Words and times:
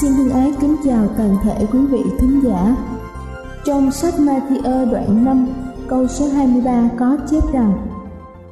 Xin 0.00 0.12
thân 0.16 0.30
ái 0.30 0.52
kính 0.60 0.76
chào 0.84 1.06
toàn 1.16 1.36
thể 1.42 1.66
quý 1.72 1.78
vị 1.90 2.02
thính 2.18 2.40
giả. 2.44 2.76
Trong 3.64 3.90
sách 3.90 4.14
Matthew 4.18 4.90
đoạn 4.90 5.24
5, 5.24 5.48
câu 5.88 6.06
số 6.06 6.28
23 6.28 6.90
có 6.98 7.18
chép 7.30 7.42
rằng 7.52 7.72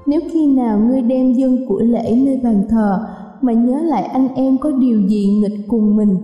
Nếu 0.07 0.21
khi 0.33 0.47
nào 0.47 0.79
ngươi 0.79 1.03
đem 1.03 1.33
dân 1.33 1.67
của 1.69 1.81
lễ 1.81 2.23
nơi 2.25 2.41
bàn 2.45 2.63
thờ 2.71 3.07
mà 3.43 3.53
nhớ 3.53 3.81
lại 3.81 4.03
anh 4.03 4.35
em 4.35 4.59
có 4.59 4.71
điều 4.71 5.09
gì 5.09 5.27
nghịch 5.27 5.69
cùng 5.69 5.97
mình 5.97 6.17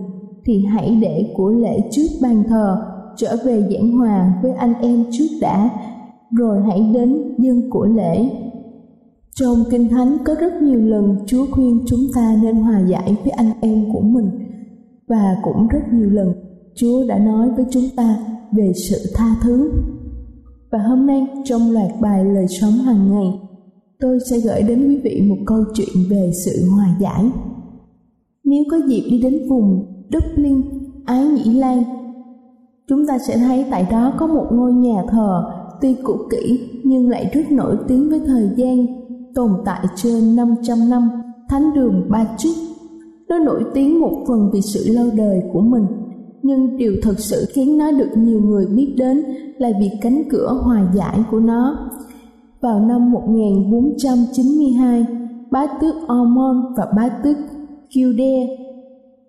thì 0.45 0.65
hãy 0.65 0.97
để 1.01 1.33
của 1.37 1.49
lễ 1.49 1.79
trước 1.91 2.07
bàn 2.21 2.43
thờ 2.49 2.81
trở 3.17 3.37
về 3.45 3.61
giảng 3.71 3.91
hòa 3.91 4.33
với 4.43 4.51
anh 4.51 4.73
em 4.81 5.05
trước 5.11 5.27
đã 5.41 5.69
rồi 6.31 6.57
hãy 6.67 6.79
đến 6.93 7.35
dân 7.37 7.69
của 7.69 7.85
lễ 7.85 8.29
trong 9.35 9.63
kinh 9.71 9.89
thánh 9.89 10.17
có 10.25 10.35
rất 10.39 10.61
nhiều 10.61 10.79
lần 10.79 11.17
chúa 11.27 11.45
khuyên 11.51 11.79
chúng 11.87 12.01
ta 12.15 12.35
nên 12.43 12.55
hòa 12.55 12.79
giải 12.79 13.15
với 13.23 13.31
anh 13.31 13.51
em 13.61 13.93
của 13.93 14.01
mình 14.01 14.29
và 15.11 15.37
cũng 15.43 15.67
rất 15.67 15.93
nhiều 15.93 16.09
lần 16.09 16.33
Chúa 16.75 17.07
đã 17.07 17.19
nói 17.19 17.49
với 17.55 17.65
chúng 17.71 17.83
ta 17.95 18.17
về 18.51 18.71
sự 18.89 19.11
tha 19.15 19.35
thứ. 19.41 19.71
Và 20.71 20.79
hôm 20.79 21.05
nay 21.05 21.27
trong 21.45 21.71
loạt 21.71 21.91
bài 22.01 22.25
lời 22.25 22.45
sống 22.47 22.71
hàng 22.71 23.11
ngày, 23.11 23.39
tôi 23.99 24.19
sẽ 24.29 24.39
gửi 24.39 24.61
đến 24.61 24.87
quý 24.87 24.97
vị 25.03 25.21
một 25.29 25.37
câu 25.45 25.63
chuyện 25.73 25.95
về 26.09 26.31
sự 26.45 26.69
hòa 26.69 26.95
giải. 26.99 27.31
Nếu 28.43 28.63
có 28.71 28.77
dịp 28.87 29.07
đi 29.11 29.21
đến 29.21 29.49
vùng 29.49 29.85
Dublin, 30.13 30.61
Ái 31.05 31.25
Nhĩ 31.25 31.53
Lan, 31.53 31.83
chúng 32.87 33.07
ta 33.07 33.17
sẽ 33.27 33.37
thấy 33.37 33.65
tại 33.71 33.87
đó 33.91 34.13
có 34.17 34.27
một 34.27 34.45
ngôi 34.51 34.73
nhà 34.73 35.03
thờ 35.09 35.43
tuy 35.81 35.95
cũ 36.03 36.17
kỹ 36.29 36.69
nhưng 36.83 37.09
lại 37.09 37.29
rất 37.33 37.51
nổi 37.51 37.77
tiếng 37.87 38.09
với 38.09 38.21
thời 38.25 38.49
gian, 38.55 38.85
tồn 39.35 39.51
tại 39.65 39.85
trên 39.95 40.35
500 40.35 40.89
năm, 40.89 41.09
thánh 41.49 41.73
đường 41.73 42.09
Patrick 42.11 42.70
nó 43.31 43.39
nổi 43.39 43.63
tiếng 43.73 43.99
một 44.01 44.23
phần 44.27 44.49
vì 44.53 44.61
sự 44.61 44.93
lâu 44.93 45.07
đời 45.17 45.41
của 45.53 45.61
mình, 45.61 45.85
nhưng 46.43 46.77
điều 46.77 46.93
thật 47.03 47.19
sự 47.19 47.45
khiến 47.53 47.77
nó 47.77 47.91
được 47.91 48.09
nhiều 48.15 48.41
người 48.41 48.65
biết 48.65 48.95
đến 48.97 49.23
là 49.57 49.69
vì 49.79 49.89
cánh 50.01 50.23
cửa 50.29 50.59
hòa 50.63 50.91
giải 50.93 51.19
của 51.31 51.39
nó. 51.39 51.89
Vào 52.61 52.79
năm 52.79 53.11
1492, 53.11 55.05
bá 55.51 55.67
tước 55.81 55.95
Ormond 55.95 56.77
và 56.77 56.87
bá 56.95 57.09
tước 57.23 57.37
Kildare 57.89 58.47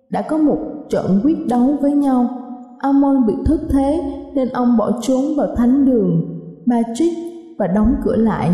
đã 0.09 0.21
có 0.21 0.37
một 0.37 0.57
trận 0.89 1.19
quyết 1.23 1.37
đấu 1.47 1.75
với 1.81 1.91
nhau. 1.91 2.27
Ormond 2.89 3.27
bị 3.27 3.33
thất 3.45 3.59
thế 3.69 4.03
nên 4.33 4.49
ông 4.49 4.77
bỏ 4.77 4.91
trốn 5.01 5.21
vào 5.37 5.47
thánh 5.55 5.85
đường 5.85 6.21
Patrick 6.67 7.17
và 7.57 7.67
đóng 7.67 7.93
cửa 8.03 8.15
lại. 8.15 8.51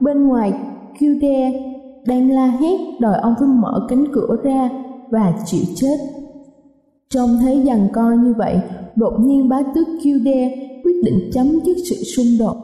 Bên 0.00 0.26
ngoài, 0.26 0.52
Kildare 0.98 1.52
đang 2.06 2.30
la 2.30 2.46
hét 2.46 2.80
đòi 3.00 3.18
ông 3.18 3.34
phải 3.38 3.48
mở 3.48 3.86
cánh 3.88 4.04
cửa 4.12 4.36
ra 4.44 4.70
và 5.14 5.32
chịu 5.44 5.64
chết. 5.76 5.96
Trong 7.10 7.36
thấy 7.40 7.62
dằn 7.64 7.88
co 7.92 8.12
như 8.12 8.34
vậy, 8.38 8.60
đột 8.96 9.12
nhiên 9.20 9.48
bá 9.48 9.62
tước 9.74 9.86
Kildare 10.02 10.50
quyết 10.84 11.00
định 11.04 11.30
chấm 11.32 11.46
dứt 11.64 11.76
sự 11.90 11.96
xung 11.96 12.38
đột. 12.38 12.56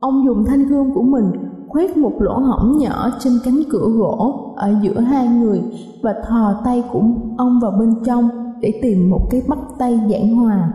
Ông 0.00 0.24
dùng 0.26 0.44
thanh 0.44 0.66
gươm 0.66 0.94
của 0.94 1.02
mình 1.02 1.24
khoét 1.68 1.96
một 1.96 2.12
lỗ 2.18 2.38
hổng 2.38 2.78
nhỏ 2.78 3.10
trên 3.18 3.32
cánh 3.44 3.62
cửa 3.70 3.88
gỗ 3.88 4.34
ở 4.56 4.74
giữa 4.82 5.00
hai 5.00 5.28
người 5.28 5.62
và 6.02 6.14
thò 6.28 6.60
tay 6.64 6.82
của 6.92 7.02
ông 7.38 7.60
vào 7.62 7.72
bên 7.80 7.94
trong 8.04 8.28
để 8.60 8.80
tìm 8.82 9.10
một 9.10 9.28
cái 9.30 9.42
bắt 9.48 9.58
tay 9.78 10.00
giảng 10.10 10.36
hòa. 10.36 10.72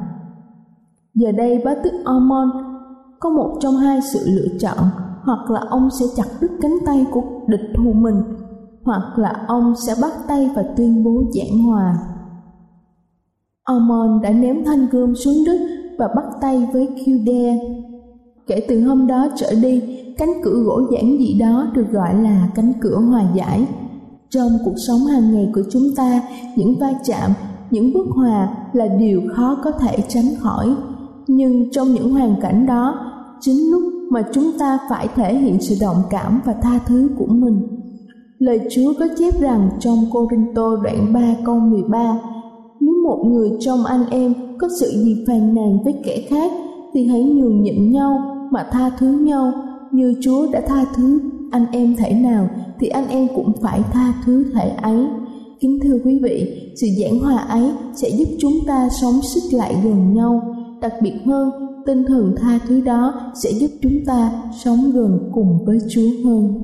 Giờ 1.16 1.32
đây 1.32 1.62
bá 1.66 1.76
tước 1.84 1.94
Ormond 2.16 2.52
có 3.20 3.30
một 3.30 3.58
trong 3.60 3.76
hai 3.76 4.00
sự 4.02 4.20
lựa 4.26 4.58
chọn 4.60 4.78
hoặc 5.24 5.52
là 5.52 5.62
ông 5.70 5.90
sẽ 6.00 6.06
chặt 6.16 6.28
đứt 6.42 6.52
cánh 6.62 6.76
tay 6.86 7.06
của 7.12 7.22
địch 7.48 7.70
thù 7.78 7.94
mình 7.94 8.22
hoặc 8.84 9.20
là 9.20 9.46
ông 9.48 9.74
sẽ 9.88 9.94
bắt 10.02 10.14
tay 10.28 10.50
và 10.56 10.64
tuyên 10.78 11.04
bố 11.04 11.24
giảng 11.34 11.64
hòa. 11.64 11.98
Ormond 13.76 14.24
đã 14.24 14.30
ném 14.30 14.66
thanh 14.66 14.88
gươm 14.92 15.16
xuống 15.16 15.46
đất 15.46 15.60
và 15.98 16.08
bắt 16.16 16.26
tay 16.42 16.68
với 16.74 16.88
Kildare. 17.06 17.60
Kể 18.48 18.66
từ 18.68 18.82
hôm 18.84 19.08
đó 19.08 19.28
trở 19.36 19.54
đi, 19.62 19.82
cánh 20.18 20.30
cửa 20.44 20.64
gỗ 20.66 20.82
giản 20.92 21.18
dị 21.20 21.40
đó 21.40 21.68
được 21.74 21.86
gọi 21.92 22.16
là 22.16 22.50
cánh 22.56 22.74
cửa 22.82 23.00
hòa 23.00 23.24
giải. 23.36 23.68
Trong 24.30 24.50
cuộc 24.66 24.76
sống 24.88 25.00
hàng 25.00 25.34
ngày 25.34 25.52
của 25.56 25.64
chúng 25.72 25.84
ta, 25.96 26.22
những 26.56 26.76
va 26.80 26.94
chạm, 27.04 27.32
những 27.72 27.94
bước 27.94 28.06
hòa 28.16 28.58
là 28.74 28.88
điều 29.00 29.22
khó 29.36 29.58
có 29.64 29.72
thể 29.72 29.98
tránh 30.08 30.36
khỏi. 30.40 30.76
Nhưng 31.28 31.72
trong 31.72 31.88
những 31.88 32.12
hoàn 32.12 32.42
cảnh 32.42 32.66
đó, 32.66 33.12
chính 33.40 33.72
lúc 33.72 33.84
mà 34.10 34.22
chúng 34.34 34.52
ta 34.60 34.80
phải 34.90 35.08
thể 35.16 35.36
hiện 35.38 35.62
sự 35.62 35.76
đồng 35.82 36.02
cảm 36.10 36.42
và 36.46 36.54
tha 36.54 36.80
thứ 36.86 37.10
của 37.18 37.28
mình. 37.28 37.83
Lời 38.40 38.60
Chúa 38.72 38.94
có 39.00 39.08
chép 39.20 39.40
rằng 39.40 39.70
trong 39.80 40.06
Cô 40.14 40.28
Rinh 40.32 40.54
Tô 40.56 40.76
đoạn 40.76 41.14
3 41.14 41.36
câu 41.46 41.60
13 41.60 42.20
Nếu 42.80 42.94
một 43.04 43.24
người 43.26 43.52
trong 43.60 43.86
anh 43.86 44.10
em 44.10 44.34
có 44.58 44.68
sự 44.80 44.88
gì 44.88 45.24
phàn 45.28 45.56
nàn 45.56 45.84
với 45.84 45.94
kẻ 46.04 46.26
khác 46.28 46.52
thì 46.94 47.08
hãy 47.08 47.24
nhường 47.24 47.64
nhịn 47.64 47.92
nhau 47.92 48.20
mà 48.52 48.68
tha 48.72 48.92
thứ 49.00 49.08
nhau 49.08 49.52
như 49.92 50.14
Chúa 50.22 50.52
đã 50.52 50.62
tha 50.68 50.86
thứ 50.96 51.20
anh 51.52 51.66
em 51.72 51.96
thể 51.96 52.14
nào 52.14 52.50
thì 52.80 52.88
anh 52.88 53.08
em 53.08 53.28
cũng 53.36 53.52
phải 53.62 53.82
tha 53.92 54.14
thứ 54.26 54.46
thể 54.54 54.70
ấy. 54.70 55.06
Kính 55.60 55.80
thưa 55.84 56.00
quý 56.06 56.20
vị, 56.24 56.62
sự 56.76 56.88
giảng 57.02 57.20
hòa 57.20 57.38
ấy 57.38 57.72
sẽ 57.96 58.10
giúp 58.10 58.28
chúng 58.40 58.54
ta 58.68 58.90
sống 59.02 59.22
xích 59.22 59.54
lại 59.54 59.76
gần 59.84 60.14
nhau. 60.14 60.56
Đặc 60.82 60.94
biệt 61.02 61.14
hơn, 61.26 61.50
tinh 61.86 62.04
thần 62.08 62.36
tha 62.38 62.60
thứ 62.68 62.82
đó 62.82 63.14
sẽ 63.44 63.52
giúp 63.52 63.72
chúng 63.82 64.06
ta 64.06 64.32
sống 64.64 64.92
gần 64.94 65.30
cùng 65.34 65.66
với 65.66 65.78
Chúa 65.90 66.10
hơn. 66.26 66.64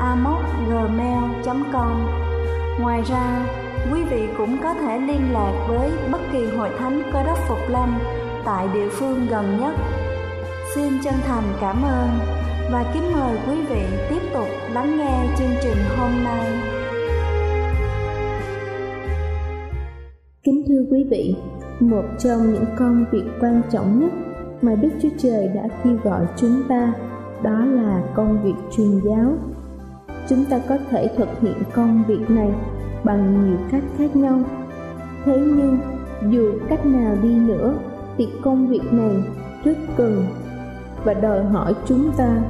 amocgmail.com. 0.00 2.08
Ngoài 2.80 3.02
ra, 3.02 3.46
quý 3.92 4.04
vị 4.04 4.28
cũng 4.38 4.58
có 4.62 4.74
thể 4.74 4.98
liên 4.98 5.32
lạc 5.32 5.66
với 5.68 5.90
bất 6.12 6.20
kỳ 6.32 6.46
hội 6.46 6.70
thánh 6.78 7.02
cơ 7.12 7.22
đốc 7.22 7.38
Phục 7.48 7.58
Lâm 7.68 7.98
tại 8.44 8.68
địa 8.74 8.88
phương 8.88 9.26
gần 9.30 9.58
nhất. 9.60 9.74
Xin 10.74 10.92
chân 11.04 11.14
thành 11.26 11.44
cảm 11.60 11.82
ơn 11.82 12.08
và 12.72 12.84
kính 12.94 13.12
mời 13.12 13.38
quý 13.48 13.66
vị 13.68 13.82
tiếp 14.10 14.20
tục 14.34 14.46
lắng 14.72 14.98
nghe 14.98 15.26
chương 15.38 15.54
trình 15.62 15.78
hôm 15.96 16.10
nay. 16.24 16.46
Kính 20.42 20.62
thưa 20.68 20.84
quý 20.90 21.04
vị, 21.10 21.36
một 21.80 22.04
trong 22.18 22.52
những 22.52 22.64
công 22.78 23.04
việc 23.12 23.24
quan 23.40 23.62
trọng 23.70 24.00
nhất 24.00 24.12
mà 24.62 24.74
Đức 24.74 24.90
Chúa 25.02 25.08
Trời 25.18 25.48
đã 25.48 25.62
kêu 25.84 25.96
gọi 26.04 26.26
chúng 26.36 26.62
ta 26.68 26.92
đó 27.42 27.64
là 27.64 28.02
công 28.14 28.42
việc 28.42 28.54
truyền 28.76 29.00
giáo. 29.04 29.32
Chúng 30.28 30.44
ta 30.44 30.58
có 30.68 30.78
thể 30.90 31.08
thực 31.16 31.40
hiện 31.40 31.62
công 31.74 32.04
việc 32.08 32.30
này 32.30 32.50
bằng 33.04 33.48
nhiều 33.48 33.58
cách 33.70 33.82
khác 33.98 34.16
nhau. 34.16 34.40
Thế 35.24 35.38
nhưng, 35.38 35.78
dù 36.30 36.52
cách 36.68 36.86
nào 36.86 37.16
đi 37.22 37.28
nữa 37.28 37.74
thì 38.18 38.28
công 38.42 38.66
việc 38.66 38.92
này 38.92 39.22
rất 39.64 39.76
cần 39.96 40.26
và 41.04 41.14
đòi 41.14 41.44
hỏi 41.44 41.74
chúng 41.86 42.12
ta 42.16 42.42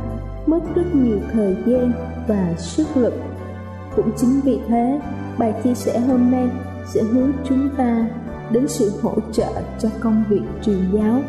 mất 0.47 0.61
rất 0.75 0.95
nhiều 0.95 1.19
thời 1.33 1.57
gian 1.67 1.93
và 2.29 2.55
sức 2.59 2.87
lực. 2.95 3.15
Cũng 3.97 4.11
chính 4.17 4.41
vì 4.45 4.61
thế, 4.69 5.01
bài 5.39 5.55
chia 5.65 5.75
sẻ 5.75 5.99
hôm 5.99 6.31
nay 6.31 6.49
sẽ 6.87 7.03
hướng 7.03 7.33
chúng 7.49 7.69
ta 7.77 8.07
đến 8.51 8.69
sự 8.69 8.93
hỗ 9.03 9.15
trợ 9.33 9.53
cho 9.79 9.89
công 10.01 10.25
việc 10.29 10.43
truyền 10.63 10.79
giáo. 10.93 11.23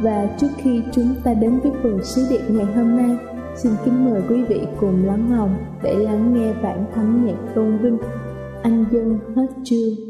Và 0.00 0.28
trước 0.40 0.48
khi 0.56 0.82
chúng 0.92 1.14
ta 1.24 1.34
đến 1.34 1.60
với 1.60 1.72
phần 1.82 2.04
sứ 2.04 2.26
điệp 2.30 2.40
ngày 2.48 2.64
hôm 2.64 2.96
nay, 2.96 3.16
xin 3.62 3.72
kính 3.84 4.04
mời 4.04 4.22
quý 4.28 4.44
vị 4.44 4.60
cùng 4.80 5.06
lắng 5.06 5.32
lòng 5.32 5.56
để 5.82 5.94
lắng 5.94 6.34
nghe 6.34 6.54
bản 6.62 6.84
thánh 6.94 7.26
nhạc 7.26 7.54
tôn 7.54 7.78
vinh 7.78 7.98
Anh 8.62 8.84
dân 8.92 9.18
hết 9.36 9.46
chương. 9.64 10.09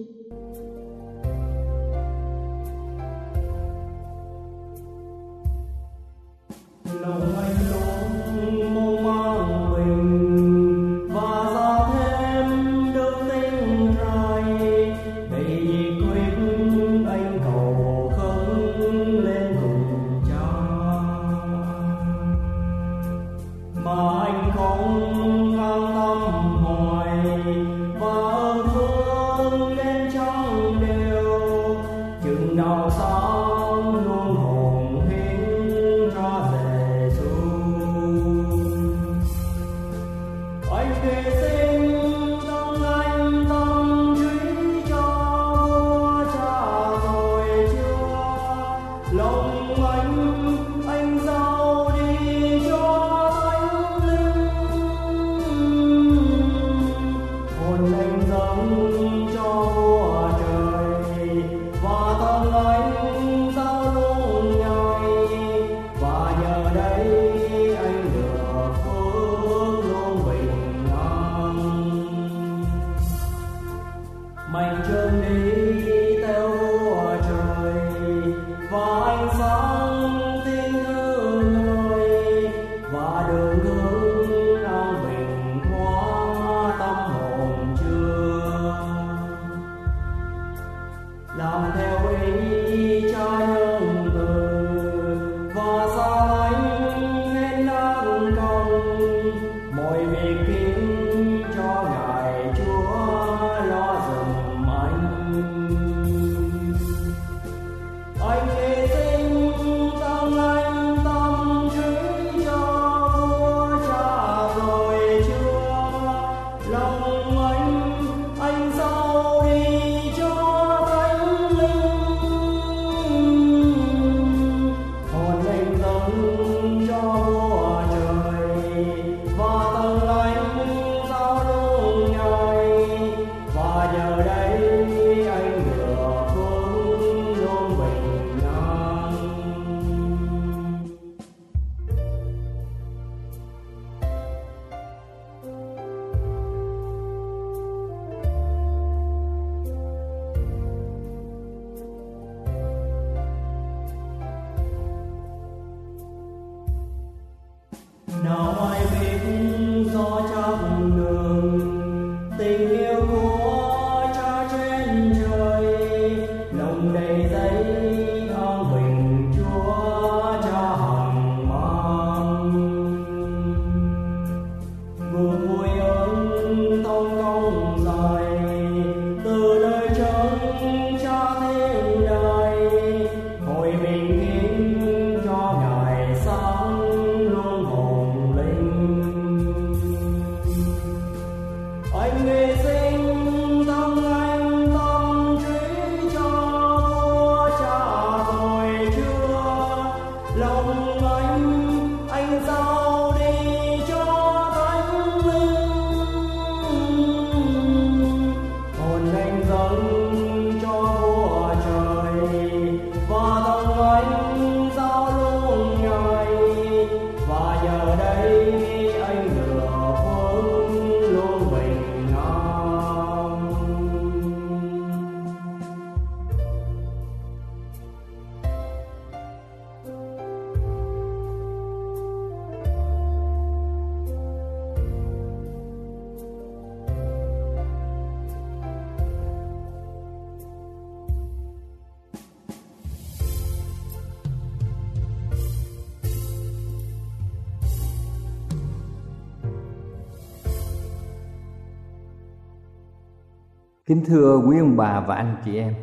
Thưa 254.11 254.39
quý 254.47 254.59
ông 254.59 254.77
bà 254.77 255.01
và 255.01 255.15
anh 255.15 255.37
chị 255.45 255.59
em, 255.59 255.75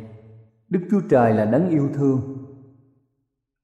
Đức 0.68 0.80
Chúa 0.90 1.00
Trời 1.10 1.32
là 1.32 1.44
đấng 1.44 1.68
yêu 1.68 1.88
thương. 1.94 2.20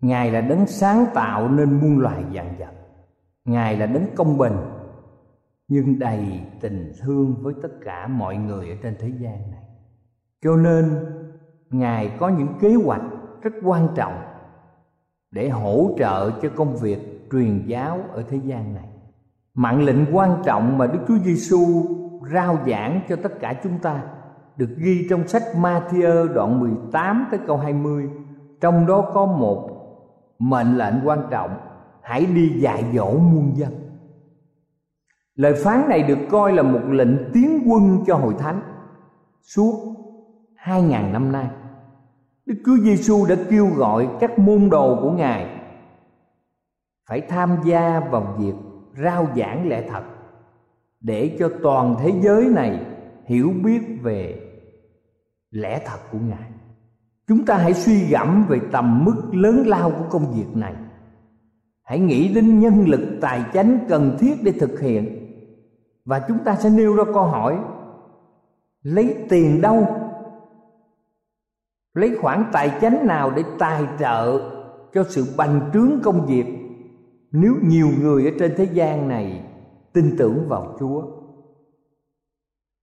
Ngài 0.01 0.31
là 0.31 0.41
đấng 0.41 0.67
sáng 0.67 1.07
tạo 1.15 1.49
nên 1.49 1.81
muôn 1.81 1.99
loài 1.99 2.25
vạn 2.33 2.55
vật. 2.59 2.73
Ngài 3.45 3.77
là 3.77 3.87
đấng 3.87 4.07
công 4.17 4.39
bình 4.39 4.53
nhưng 5.69 5.99
đầy 5.99 6.41
tình 6.61 6.93
thương 7.01 7.35
với 7.43 7.55
tất 7.63 7.69
cả 7.85 8.07
mọi 8.07 8.37
người 8.37 8.71
ở 8.71 8.77
trên 8.83 8.97
thế 9.01 9.09
gian 9.09 9.51
này. 9.51 9.63
Cho 10.43 10.57
nên 10.57 10.85
Ngài 11.71 12.17
có 12.19 12.29
những 12.29 12.49
kế 12.61 12.75
hoạch 12.75 13.03
rất 13.43 13.53
quan 13.65 13.89
trọng 13.95 14.23
để 15.31 15.49
hỗ 15.49 15.91
trợ 15.99 16.31
cho 16.43 16.49
công 16.57 16.77
việc 16.77 17.29
truyền 17.33 17.67
giáo 17.67 18.01
ở 18.13 18.25
thế 18.29 18.41
gian 18.45 18.75
này. 18.75 18.89
Mạng 19.55 19.83
lệnh 19.83 20.17
quan 20.17 20.43
trọng 20.45 20.79
mà 20.79 20.87
Đức 20.87 20.99
Chúa 21.09 21.19
Giêsu 21.19 21.85
rao 22.33 22.59
giảng 22.67 23.01
cho 23.09 23.17
tất 23.17 23.33
cả 23.41 23.61
chúng 23.63 23.79
ta 23.79 24.03
được 24.57 24.77
ghi 24.77 25.07
trong 25.11 25.29
sách 25.29 25.43
Matthew 25.57 26.33
đoạn 26.35 26.61
18 26.61 27.27
tới 27.31 27.41
câu 27.47 27.57
20. 27.57 28.09
Trong 28.61 28.87
đó 28.87 29.11
có 29.15 29.27
một 29.27 29.71
mệnh 30.39 30.79
lệnh 30.79 30.95
quan 31.05 31.19
trọng, 31.31 31.57
hãy 32.03 32.27
đi 32.27 32.49
dạy 32.49 32.85
dỗ 32.95 33.19
muôn 33.19 33.53
dân. 33.57 33.73
Lời 35.35 35.55
phán 35.65 35.89
này 35.89 36.03
được 36.03 36.19
coi 36.31 36.53
là 36.53 36.63
một 36.63 36.81
lệnh 36.91 37.33
tiến 37.33 37.63
quân 37.67 38.05
cho 38.07 38.17
hội 38.17 38.35
thánh 38.39 38.61
suốt 39.43 39.95
hai 40.55 40.83
ngàn 40.83 41.13
năm 41.13 41.33
nay. 41.33 41.49
Đức 42.47 42.55
Chúa 42.67 42.77
Giêsu 42.77 43.27
đã 43.29 43.37
kêu 43.51 43.67
gọi 43.67 44.09
các 44.21 44.39
môn 44.39 44.71
đồ 44.71 44.99
của 45.03 45.11
Ngài 45.11 45.61
phải 47.09 47.21
tham 47.21 47.57
gia 47.65 48.01
vào 48.01 48.37
việc 48.39 48.55
rao 49.05 49.27
giảng 49.37 49.69
lẽ 49.69 49.89
thật 49.89 50.03
để 51.01 51.37
cho 51.39 51.51
toàn 51.63 51.95
thế 52.03 52.13
giới 52.21 52.45
này 52.45 52.87
hiểu 53.25 53.53
biết 53.65 53.81
về 54.03 54.44
lẽ 55.55 55.83
thật 55.87 55.99
của 56.13 56.19
ngài. 56.19 56.51
Chúng 57.27 57.45
ta 57.47 57.57
hãy 57.57 57.75
suy 57.75 58.07
gẫm 58.11 58.47
về 58.49 58.61
tầm 58.73 59.05
mức 59.05 59.23
lớn 59.33 59.67
lao 59.67 59.91
của 59.91 60.05
công 60.11 60.33
việc 60.35 60.57
này. 60.57 60.75
Hãy 61.83 61.99
nghĩ 61.99 62.35
đến 62.35 62.61
nhân 62.61 62.89
lực 62.89 63.19
tài 63.21 63.45
chánh 63.53 63.79
cần 63.89 64.17
thiết 64.21 64.35
để 64.43 64.53
thực 64.53 64.81
hiện. 64.81 65.21
Và 66.05 66.25
chúng 66.29 66.39
ta 66.45 66.57
sẽ 66.57 66.71
nêu 66.71 66.97
ra 66.97 67.05
câu 67.05 67.25
hỏi, 67.25 67.59
lấy 68.83 69.17
tiền 69.29 69.61
đâu? 69.61 69.87
Lấy 71.95 72.17
khoản 72.21 72.45
tài 72.53 72.79
chánh 72.81 73.07
nào 73.07 73.31
để 73.31 73.43
tài 73.59 73.85
trợ 73.99 74.51
cho 74.93 75.05
sự 75.05 75.35
bành 75.37 75.71
trướng 75.73 76.01
công 76.03 76.27
việc? 76.27 76.47
Nếu 77.33 77.55
nhiều 77.63 77.89
người 78.01 78.25
ở 78.25 78.31
trên 78.39 78.55
thế 78.57 78.65
gian 78.73 79.09
này 79.09 79.45
tin 79.93 80.17
tưởng 80.19 80.49
vào 80.49 80.77
chúa 80.81 81.03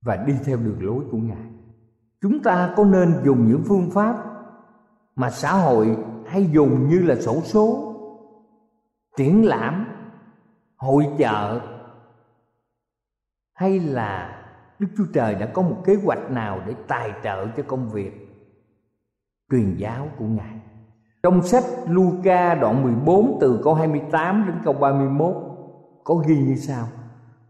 và 0.01 0.16
đi 0.16 0.34
theo 0.46 0.58
đường 0.58 0.86
lối 0.86 1.04
của 1.12 1.18
ngài 1.18 1.51
chúng 2.22 2.44
ta 2.44 2.74
có 2.75 2.86
nên 2.86 3.13
dùng 3.24 3.48
những 3.48 3.63
phương 3.68 3.90
pháp 3.92 4.16
mà 5.16 5.30
xã 5.30 5.54
hội 5.54 5.98
hay 6.25 6.50
dùng 6.51 6.90
như 6.90 7.00
là 7.00 7.16
sổ 7.16 7.42
số, 7.44 7.96
triển 9.18 9.46
lãm, 9.46 9.88
hội 10.78 11.08
chợ, 11.18 11.60
hay 13.54 13.80
là 13.80 14.44
đức 14.80 14.88
chúa 14.98 15.06
trời 15.13 15.36
đã 15.36 15.46
có 15.46 15.62
một 15.62 15.78
kế 15.86 15.96
hoạch 16.06 16.32
nào 16.32 16.60
để 16.68 16.74
tài 16.88 17.12
trợ 17.24 17.48
cho 17.58 17.63
công 17.68 17.90
việc 17.90 18.28
truyền 19.51 19.75
giáo 19.78 20.08
của 20.20 20.25
ngài? 20.25 20.60
Trong 21.24 21.44
sách 21.44 21.63
Luca 21.88 22.56
đoạn 22.56 22.84
14 22.84 23.38
từ 23.42 23.60
câu 23.63 23.74
28 23.74 24.44
đến 24.48 24.56
câu 24.63 24.74
31 24.74 25.36
có 26.04 26.16
ghi 26.16 26.38
như 26.38 26.56
sau. 26.56 26.88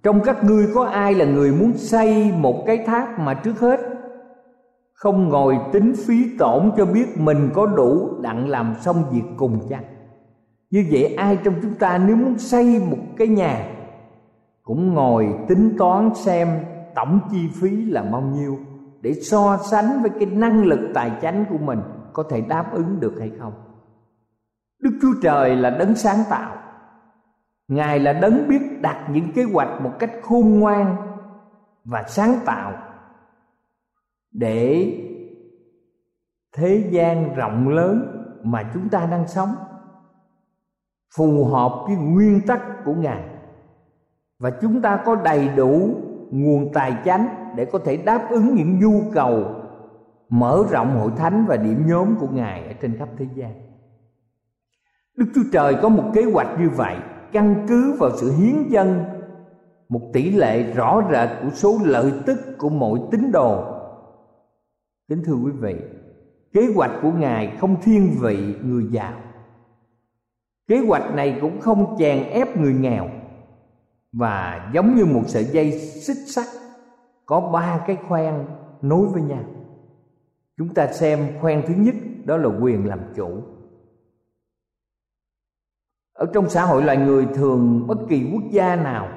Trong 0.03 0.21
các 0.23 0.43
ngươi 0.43 0.67
có 0.75 0.85
ai 0.85 1.13
là 1.13 1.25
người 1.25 1.51
muốn 1.51 1.73
xây 1.77 2.31
một 2.31 2.63
cái 2.67 2.77
tháp 2.85 3.19
mà 3.19 3.33
trước 3.33 3.59
hết 3.59 3.90
không 5.01 5.29
ngồi 5.29 5.59
tính 5.71 5.93
phí 6.07 6.37
tổn 6.37 6.71
cho 6.77 6.85
biết 6.85 7.17
mình 7.17 7.49
có 7.53 7.65
đủ 7.65 8.21
đặng 8.21 8.49
làm 8.49 8.75
xong 8.81 9.03
việc 9.11 9.23
cùng 9.37 9.59
chăng. 9.69 9.83
Như 10.71 10.85
vậy 10.91 11.15
ai 11.15 11.37
trong 11.43 11.53
chúng 11.61 11.73
ta 11.73 11.97
nếu 11.97 12.15
muốn 12.15 12.37
xây 12.37 12.79
một 12.89 12.97
cái 13.17 13.27
nhà 13.27 13.67
cũng 14.63 14.93
ngồi 14.93 15.33
tính 15.47 15.75
toán 15.77 16.15
xem 16.15 16.47
tổng 16.95 17.19
chi 17.31 17.49
phí 17.61 17.85
là 17.85 18.03
bao 18.03 18.21
nhiêu 18.21 18.57
để 19.01 19.13
so 19.13 19.57
sánh 19.71 20.01
với 20.01 20.11
cái 20.19 20.25
năng 20.25 20.63
lực 20.63 20.79
tài 20.93 21.11
chánh 21.21 21.45
của 21.49 21.57
mình 21.57 21.79
có 22.13 22.23
thể 22.29 22.41
đáp 22.41 22.73
ứng 22.73 22.99
được 22.99 23.13
hay 23.19 23.31
không. 23.39 23.53
Đức 24.79 24.91
chúa 25.01 25.13
trời 25.21 25.55
là 25.55 25.69
đấng 25.69 25.95
sáng 25.95 26.19
tạo. 26.29 26.55
Ngài 27.67 27.99
là 27.99 28.13
đấng 28.13 28.47
biết 28.47 28.81
đặt 28.81 29.07
những 29.11 29.31
kế 29.31 29.43
hoạch 29.43 29.81
một 29.81 29.91
cách 29.99 30.11
khôn 30.21 30.59
ngoan 30.59 30.95
và 31.85 32.03
sáng 32.07 32.35
tạo 32.45 32.90
để 34.31 34.93
thế 36.55 36.89
gian 36.91 37.35
rộng 37.35 37.69
lớn 37.69 38.23
mà 38.43 38.71
chúng 38.73 38.89
ta 38.89 39.05
đang 39.05 39.27
sống, 39.27 39.49
phù 41.15 41.45
hợp 41.45 41.83
với 41.87 41.95
nguyên 41.95 42.41
tắc 42.47 42.85
của 42.85 42.93
ngài. 42.93 43.23
Và 44.39 44.51
chúng 44.61 44.81
ta 44.81 45.01
có 45.05 45.15
đầy 45.15 45.49
đủ 45.55 45.89
nguồn 46.31 46.73
tài 46.73 46.97
chánh 47.05 47.53
để 47.55 47.65
có 47.65 47.79
thể 47.79 47.97
đáp 47.97 48.27
ứng 48.29 48.55
những 48.55 48.79
nhu 48.79 49.01
cầu 49.13 49.43
mở 50.29 50.63
rộng 50.71 50.99
hội 50.99 51.11
thánh 51.17 51.45
và 51.47 51.57
điểm 51.57 51.83
nhóm 51.87 52.15
của 52.19 52.27
ngài 52.31 52.67
ở 52.67 52.73
trên 52.73 52.97
khắp 52.97 53.09
thế 53.17 53.25
gian. 53.35 53.53
Đức 55.17 55.25
chúa 55.35 55.43
trời 55.53 55.75
có 55.81 55.89
một 55.89 56.03
kế 56.13 56.23
hoạch 56.23 56.59
như 56.59 56.69
vậy, 56.69 56.95
căn 57.31 57.65
cứ 57.67 57.95
vào 57.99 58.09
sự 58.17 58.31
hiến 58.31 58.69
dân, 58.69 59.03
một 59.89 60.01
tỷ 60.13 60.31
lệ 60.31 60.63
rõ 60.63 61.01
rệt 61.11 61.29
của 61.43 61.49
số 61.49 61.77
lợi 61.83 62.13
tức 62.25 62.39
của 62.57 62.69
mỗi 62.69 62.99
tín 63.11 63.31
đồ 63.31 63.80
kính 65.11 65.23
thưa 65.23 65.33
quý 65.33 65.51
vị, 65.51 65.75
kế 66.53 66.73
hoạch 66.75 66.91
của 67.01 67.11
ngài 67.11 67.57
không 67.59 67.81
thiên 67.81 68.15
vị 68.21 68.55
người 68.63 68.87
giàu. 68.91 69.13
Kế 70.67 70.77
hoạch 70.87 71.15
này 71.15 71.37
cũng 71.41 71.59
không 71.59 71.95
chèn 71.99 72.23
ép 72.23 72.57
người 72.57 72.73
nghèo. 72.73 73.09
Và 74.11 74.69
giống 74.73 74.95
như 74.95 75.05
một 75.05 75.21
sợi 75.27 75.45
dây 75.45 75.71
xích 75.79 76.17
sắt, 76.27 76.45
có 77.25 77.39
ba 77.53 77.83
cái 77.87 77.97
khoen 78.07 78.45
nối 78.81 79.07
với 79.07 79.21
nhau. 79.21 79.43
Chúng 80.57 80.73
ta 80.73 80.87
xem 80.87 81.27
khoen 81.41 81.63
thứ 81.67 81.73
nhất, 81.77 81.95
đó 82.25 82.37
là 82.37 82.49
quyền 82.61 82.87
làm 82.87 82.99
chủ. 83.15 83.41
Ở 86.13 86.25
trong 86.33 86.49
xã 86.49 86.65
hội 86.65 86.83
loài 86.83 86.97
người 86.97 87.25
thường 87.25 87.87
bất 87.87 87.97
kỳ 88.09 88.29
quốc 88.33 88.43
gia 88.51 88.75
nào, 88.75 89.07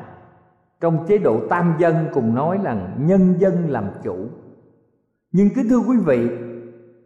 trong 0.80 1.06
chế 1.08 1.18
độ 1.18 1.40
tam 1.50 1.76
dân 1.78 2.06
cùng 2.14 2.34
nói 2.34 2.58
rằng 2.62 2.96
nhân 3.00 3.34
dân 3.38 3.70
làm 3.70 3.90
chủ 4.02 4.28
nhưng 5.36 5.48
kính 5.54 5.68
thưa 5.68 5.78
quý 5.78 5.96
vị, 5.96 6.28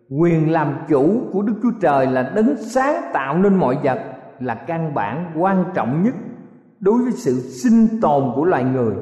quyền 0.08 0.52
làm 0.52 0.76
chủ 0.88 1.20
của 1.32 1.42
đức 1.42 1.54
chúa 1.62 1.70
trời 1.80 2.06
là 2.06 2.32
đấng 2.34 2.56
sáng 2.56 3.10
tạo 3.12 3.38
nên 3.38 3.54
mọi 3.54 3.78
vật 3.82 3.98
là 4.40 4.54
căn 4.54 4.94
bản, 4.94 5.32
quan 5.36 5.64
trọng 5.74 6.02
nhất 6.02 6.14
đối 6.80 7.02
với 7.02 7.12
sự 7.12 7.32
sinh 7.32 8.00
tồn 8.00 8.32
của 8.34 8.44
loài 8.44 8.64
người. 8.64 8.94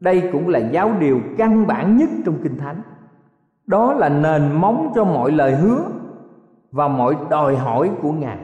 Đây 0.00 0.30
cũng 0.32 0.48
là 0.48 0.58
giáo 0.58 0.90
điều 1.00 1.20
căn 1.38 1.66
bản 1.66 1.96
nhất 1.96 2.08
trong 2.24 2.34
kinh 2.42 2.56
thánh. 2.58 2.82
Đó 3.66 3.94
là 3.94 4.08
nền 4.08 4.52
móng 4.52 4.92
cho 4.94 5.04
mọi 5.04 5.32
lời 5.32 5.54
hứa 5.54 5.84
và 6.72 6.88
mọi 6.88 7.16
đòi 7.30 7.56
hỏi 7.56 7.90
của 8.02 8.12
ngài, 8.12 8.38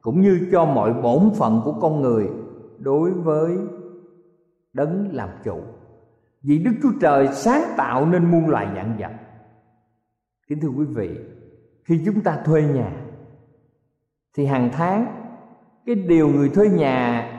cũng 0.00 0.20
như 0.20 0.48
cho 0.52 0.64
mọi 0.64 0.92
bổn 0.92 1.30
phận 1.38 1.60
của 1.64 1.72
con 1.72 2.00
người 2.00 2.28
đối 2.78 3.10
với 3.10 3.56
đấng 4.72 5.08
làm 5.12 5.28
chủ 5.44 5.56
vì 6.42 6.58
đức 6.58 6.72
chúa 6.82 6.92
trời 7.00 7.28
sáng 7.32 7.62
tạo 7.76 8.06
nên 8.06 8.30
muôn 8.30 8.48
loài 8.48 8.68
dạng 8.74 8.96
vật. 8.98 9.12
Kính 10.48 10.60
thưa 10.60 10.68
quý 10.68 10.84
vị, 10.84 11.18
khi 11.84 12.02
chúng 12.04 12.20
ta 12.20 12.42
thuê 12.44 12.62
nhà, 12.62 12.92
thì 14.34 14.46
hàng 14.46 14.70
tháng, 14.72 15.06
cái 15.86 15.94
điều 15.94 16.28
người 16.28 16.48
thuê 16.48 16.68
nhà 16.68 17.36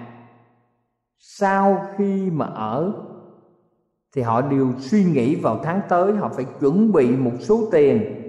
sau 1.18 1.88
khi 1.98 2.30
mà 2.32 2.46
ở, 2.46 2.94
thì 4.16 4.22
họ 4.22 4.42
đều 4.42 4.74
suy 4.80 5.04
nghĩ 5.04 5.36
vào 5.36 5.60
tháng 5.64 5.82
tới 5.90 6.14
họ 6.14 6.30
phải 6.30 6.46
chuẩn 6.60 6.92
bị 6.92 7.18
một 7.18 7.34
số 7.40 7.70
tiền 7.72 8.22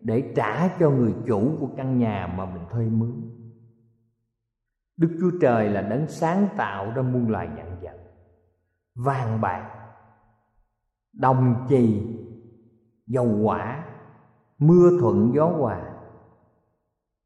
để 0.00 0.32
trả 0.36 0.68
cho 0.78 0.90
người 0.90 1.14
chủ 1.26 1.56
của 1.60 1.68
căn 1.76 1.98
nhà 1.98 2.34
mà 2.36 2.46
mình 2.46 2.62
thuê 2.70 2.84
mướn. 2.84 3.12
Đức 4.96 5.16
Chúa 5.20 5.38
Trời 5.40 5.68
là 5.68 5.82
đấng 5.82 6.06
sáng 6.08 6.48
tạo 6.56 6.92
ra 6.96 7.02
muôn 7.02 7.30
loài 7.30 7.48
dạng 7.56 7.80
vật. 7.82 7.98
Vàng 8.94 9.40
bạc 9.40 9.83
Đồng 11.18 11.66
trì, 11.68 12.02
Dầu 13.06 13.38
quả 13.42 13.84
Mưa 14.58 14.90
thuận 15.00 15.32
gió 15.34 15.46
hòa 15.46 15.82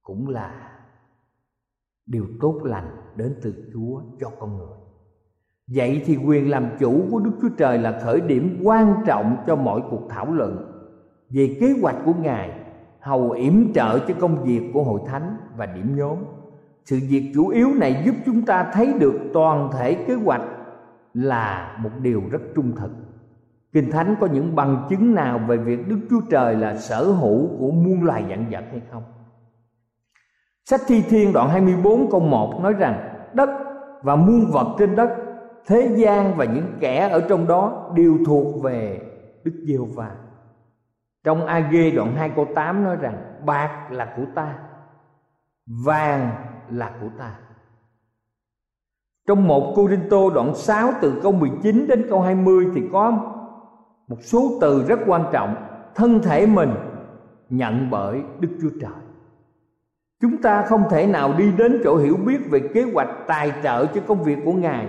Cũng 0.02 0.28
là 0.28 0.70
Điều 2.06 2.26
tốt 2.40 2.60
lành 2.64 2.96
đến 3.16 3.34
từ 3.42 3.54
Chúa 3.72 4.02
cho 4.20 4.30
con 4.40 4.56
người. 4.56 4.76
Vậy 5.74 6.02
thì 6.06 6.16
quyền 6.16 6.50
làm 6.50 6.68
chủ 6.78 7.02
của 7.10 7.20
Đức 7.20 7.30
Chúa 7.42 7.48
Trời 7.58 7.78
là 7.78 8.00
khởi 8.04 8.20
điểm 8.20 8.60
quan 8.64 9.02
trọng 9.06 9.36
cho 9.46 9.56
mọi 9.56 9.82
cuộc 9.90 10.02
thảo 10.08 10.32
luận 10.32 10.72
về 11.30 11.56
kế 11.60 11.74
hoạch 11.82 11.96
của 12.04 12.14
Ngài, 12.20 12.60
hầu 13.00 13.30
yểm 13.30 13.72
trợ 13.72 13.98
cho 14.08 14.14
công 14.20 14.44
việc 14.44 14.70
của 14.74 14.82
hội 14.82 15.00
thánh 15.06 15.36
và 15.56 15.66
điểm 15.66 15.96
nhóm. 15.96 16.18
Sự 16.84 16.98
việc 17.08 17.32
chủ 17.34 17.48
yếu 17.48 17.68
này 17.74 18.02
giúp 18.06 18.14
chúng 18.26 18.46
ta 18.46 18.70
thấy 18.72 18.92
được 19.00 19.20
toàn 19.32 19.70
thể 19.72 19.94
kế 19.94 20.14
hoạch 20.14 20.42
là 21.14 21.78
một 21.82 21.90
điều 22.02 22.22
rất 22.30 22.42
trung 22.54 22.72
thực. 22.76 22.90
Kinh 23.72 23.90
Thánh 23.90 24.16
có 24.20 24.26
những 24.26 24.56
bằng 24.56 24.86
chứng 24.90 25.14
nào 25.14 25.40
về 25.48 25.56
việc 25.56 25.88
Đức 25.88 25.98
Chúa 26.10 26.20
Trời 26.30 26.56
là 26.56 26.76
sở 26.76 27.04
hữu 27.04 27.48
của 27.58 27.70
muôn 27.70 28.02
loài 28.02 28.24
vạn 28.28 28.46
vật 28.50 28.64
hay 28.70 28.80
không? 28.90 29.02
Sách 30.64 30.80
Thi 30.86 31.02
Thiên 31.02 31.32
đoạn 31.32 31.50
24 31.50 32.10
câu 32.10 32.20
1 32.20 32.60
nói 32.62 32.72
rằng 32.72 33.14
đất 33.32 33.50
và 34.02 34.16
muôn 34.16 34.50
vật 34.50 34.76
trên 34.78 34.96
đất, 34.96 35.10
thế 35.66 35.94
gian 35.96 36.36
và 36.36 36.44
những 36.44 36.72
kẻ 36.80 37.08
ở 37.08 37.20
trong 37.28 37.46
đó 37.46 37.92
đều 37.96 38.18
thuộc 38.26 38.62
về 38.62 39.00
Đức 39.44 39.52
Giê-hô-va. 39.66 40.10
Trong 41.24 41.46
A-G 41.46 41.74
đoạn 41.96 42.14
2 42.16 42.30
câu 42.36 42.46
8 42.54 42.84
nói 42.84 42.96
rằng 42.96 43.40
bạc 43.46 43.88
là 43.90 44.14
của 44.16 44.24
ta, 44.34 44.58
vàng 45.66 46.30
là 46.70 46.92
của 47.00 47.08
ta. 47.18 47.34
Trong 49.26 49.46
một 49.46 49.72
Cô 49.76 49.88
Đinh 49.88 50.08
Tô 50.10 50.30
đoạn 50.30 50.54
6 50.54 50.92
từ 51.00 51.20
câu 51.22 51.32
19 51.32 51.86
đến 51.88 52.06
câu 52.08 52.20
20 52.20 52.66
thì 52.74 52.82
có 52.92 53.34
một 54.08 54.18
số 54.22 54.58
từ 54.60 54.84
rất 54.88 54.98
quan 55.06 55.24
trọng 55.32 55.54
thân 55.94 56.20
thể 56.22 56.46
mình 56.46 56.70
nhận 57.50 57.90
bởi 57.90 58.22
Đức 58.40 58.48
Chúa 58.62 58.70
Trời. 58.80 59.00
Chúng 60.20 60.42
ta 60.42 60.62
không 60.62 60.84
thể 60.90 61.06
nào 61.06 61.32
đi 61.38 61.52
đến 61.58 61.80
chỗ 61.84 61.96
hiểu 61.96 62.16
biết 62.16 62.38
về 62.50 62.60
kế 62.74 62.82
hoạch 62.82 63.08
tài 63.26 63.52
trợ 63.62 63.86
cho 63.86 64.00
công 64.06 64.22
việc 64.22 64.38
của 64.44 64.52
Ngài 64.52 64.88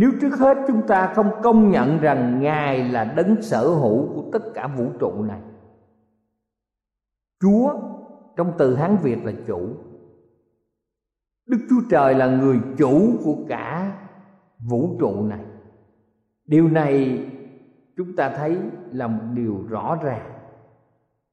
nếu 0.00 0.12
trước 0.20 0.38
hết 0.38 0.58
chúng 0.68 0.86
ta 0.86 1.12
không 1.14 1.30
công 1.42 1.70
nhận 1.70 2.00
rằng 2.00 2.40
Ngài 2.40 2.88
là 2.88 3.04
đấng 3.04 3.42
sở 3.42 3.68
hữu 3.68 4.14
của 4.14 4.24
tất 4.32 4.42
cả 4.54 4.66
vũ 4.66 4.86
trụ 5.00 5.22
này. 5.22 5.40
Chúa 7.40 7.74
trong 8.36 8.52
từ 8.58 8.74
Hán 8.74 8.96
Việt 9.02 9.24
là 9.24 9.32
chủ. 9.46 9.68
Đức 11.46 11.58
Chúa 11.70 11.80
Trời 11.90 12.14
là 12.14 12.26
người 12.26 12.60
chủ 12.78 13.12
của 13.24 13.36
cả 13.48 13.92
vũ 14.70 14.96
trụ 15.00 15.22
này. 15.22 15.44
Điều 16.46 16.68
này 16.68 17.24
chúng 18.00 18.16
ta 18.16 18.30
thấy 18.30 18.56
là 18.92 19.06
một 19.06 19.22
điều 19.34 19.64
rõ 19.68 19.98
ràng 20.02 20.30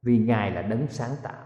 vì 0.01 0.17
Ngài 0.17 0.51
là 0.51 0.61
đấng 0.61 0.87
sáng 0.89 1.09
tạo. 1.23 1.43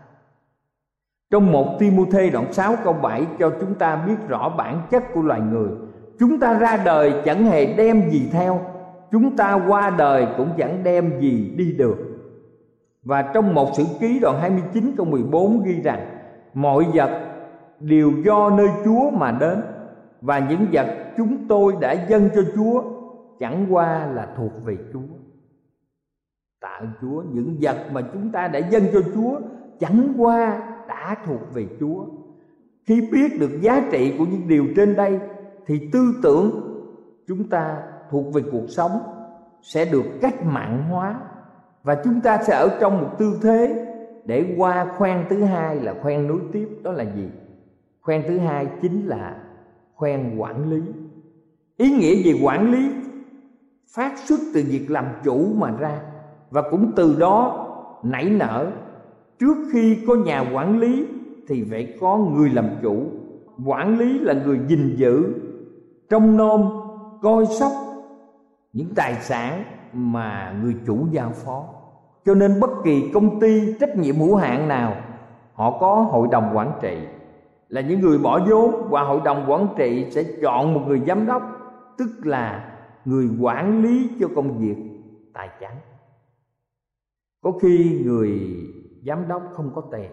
Trong 1.32 1.52
một 1.52 1.76
Timothée 1.80 2.30
đoạn 2.30 2.54
6 2.54 2.76
câu 2.84 2.94
7 2.94 3.26
cho 3.40 3.52
chúng 3.60 3.76
ta 3.76 3.96
biết 3.96 4.16
rõ 4.28 4.50
bản 4.58 4.82
chất 4.92 5.04
của 5.14 5.22
loài 5.22 5.42
người. 5.42 5.70
Chúng 6.20 6.40
ta 6.40 6.60
ra 6.60 6.82
đời 6.86 7.14
chẳng 7.26 7.46
hề 7.46 7.74
đem 7.74 8.10
gì 8.10 8.30
theo, 8.32 8.62
chúng 9.12 9.38
ta 9.38 9.66
qua 9.68 9.90
đời 9.90 10.28
cũng 10.38 10.50
chẳng 10.58 10.84
đem 10.84 11.20
gì 11.20 11.54
đi 11.58 11.74
được. 11.74 11.98
Và 13.04 13.22
trong 13.22 13.54
một 13.54 13.70
sử 13.78 13.84
ký 14.00 14.20
đoạn 14.20 14.42
29 14.42 14.94
câu 14.98 15.06
14 15.06 15.64
ghi 15.64 15.82
rằng 15.82 16.08
Mọi 16.54 16.86
vật 16.94 17.22
đều 17.80 18.12
do 18.26 18.50
nơi 18.50 18.68
Chúa 18.86 19.10
mà 19.10 19.32
đến 19.32 19.62
Và 20.22 20.40
những 20.40 20.66
vật 20.72 20.88
chúng 21.18 21.48
tôi 21.48 21.74
đã 21.82 21.92
dâng 21.92 22.30
cho 22.36 22.42
Chúa 22.56 23.01
chẳng 23.42 23.66
qua 23.70 24.06
là 24.06 24.34
thuộc 24.38 24.52
về 24.66 24.78
Chúa. 24.94 25.16
Tạ 26.62 26.82
Chúa, 27.02 27.24
những 27.32 27.58
vật 27.62 27.90
mà 27.92 28.02
chúng 28.14 28.32
ta 28.32 28.48
đã 28.48 28.60
dâng 28.60 28.84
cho 28.94 29.02
Chúa 29.14 29.40
chẳng 29.80 30.14
qua 30.18 30.68
đã 30.88 31.16
thuộc 31.26 31.54
về 31.54 31.68
Chúa. 31.80 32.06
Khi 32.86 33.10
biết 33.12 33.40
được 33.40 33.62
giá 33.62 33.88
trị 33.92 34.16
của 34.18 34.26
những 34.26 34.48
điều 34.48 34.66
trên 34.76 34.96
đây 34.96 35.20
thì 35.66 35.90
tư 35.94 36.14
tưởng 36.24 36.62
chúng 37.28 37.50
ta 37.50 37.84
thuộc 38.10 38.34
về 38.34 38.42
cuộc 38.52 38.66
sống 38.68 38.92
sẽ 39.62 39.86
được 39.86 40.06
cách 40.22 40.46
mạng 40.46 40.84
hóa 40.90 41.20
và 41.84 42.02
chúng 42.04 42.22
ta 42.22 42.44
sẽ 42.44 42.56
ở 42.56 42.78
trong 42.82 43.02
một 43.02 43.10
tư 43.20 43.40
thế 43.44 43.86
để 44.26 44.56
qua 44.58 44.94
khoen 44.98 45.26
thứ 45.30 45.44
hai 45.44 45.76
là 45.76 45.96
khoen 46.02 46.28
nối 46.28 46.40
tiếp 46.52 46.68
đó 46.84 46.92
là 46.92 47.04
gì 47.04 47.30
khoen 48.02 48.24
thứ 48.28 48.38
hai 48.38 48.68
chính 48.82 49.08
là 49.08 49.38
khoen 49.96 50.38
quản 50.38 50.70
lý 50.70 50.82
ý 51.78 51.92
nghĩa 51.92 52.16
về 52.26 52.40
quản 52.44 52.72
lý 52.72 52.92
phát 53.96 54.18
xuất 54.18 54.40
từ 54.54 54.64
việc 54.68 54.92
làm 54.92 55.06
chủ 55.24 55.54
mà 55.58 55.72
ra, 55.80 56.00
và 56.50 56.62
cũng 56.72 56.92
từ 56.96 57.16
đó 57.20 57.68
nảy 58.04 58.30
nở. 58.30 58.72
Trước 59.40 59.58
khi 59.74 59.98
có 60.08 60.16
nhà 60.16 60.46
quản 60.54 60.80
lý 60.80 61.08
thì 61.48 61.64
phải 61.72 61.98
có 62.02 62.18
người 62.18 62.50
làm 62.50 62.66
chủ. 62.82 63.04
Quản 63.66 63.98
lý 63.98 64.20
là 64.20 64.34
người 64.34 64.60
gìn 64.68 64.96
giữ, 64.98 65.34
trông 66.10 66.38
nom, 66.38 66.70
coi 67.22 67.46
sóc 67.46 67.72
những 68.74 68.88
tài 68.96 69.14
sản 69.14 69.64
mà 69.94 70.56
người 70.64 70.76
chủ 70.86 70.98
giao 71.12 71.30
phó. 71.30 71.64
Cho 72.26 72.34
nên 72.34 72.60
bất 72.60 72.70
kỳ 72.84 73.12
công 73.14 73.40
ty 73.40 73.74
trách 73.80 73.98
nhiệm 73.98 74.16
hữu 74.16 74.36
hạn 74.36 74.68
nào, 74.68 74.96
họ 75.54 75.78
có 75.80 75.96
hội 75.96 76.28
đồng 76.32 76.52
quản 76.54 76.72
trị. 76.82 76.98
Là 77.68 77.82
những 77.82 78.00
người 78.00 78.18
bỏ 78.18 78.40
vốn, 78.50 78.88
và 78.90 79.04
hội 79.04 79.22
đồng 79.26 79.46
quản 79.48 79.68
trị 79.78 80.06
sẽ 80.12 80.24
chọn 80.42 80.74
một 80.74 80.82
người 80.88 81.02
giám 81.08 81.26
đốc, 81.26 81.42
tức 81.98 82.10
là 82.24 82.71
người 83.06 83.30
quản 83.40 83.82
lý 83.82 84.10
cho 84.20 84.28
công 84.36 84.58
việc 84.58 84.76
tài 85.34 85.50
chánh. 85.62 85.78
Có 87.42 87.52
khi 87.62 88.04
người 88.06 88.40
giám 89.06 89.28
đốc 89.28 89.44
không 89.54 89.72
có 89.76 89.82
tiền, 89.92 90.12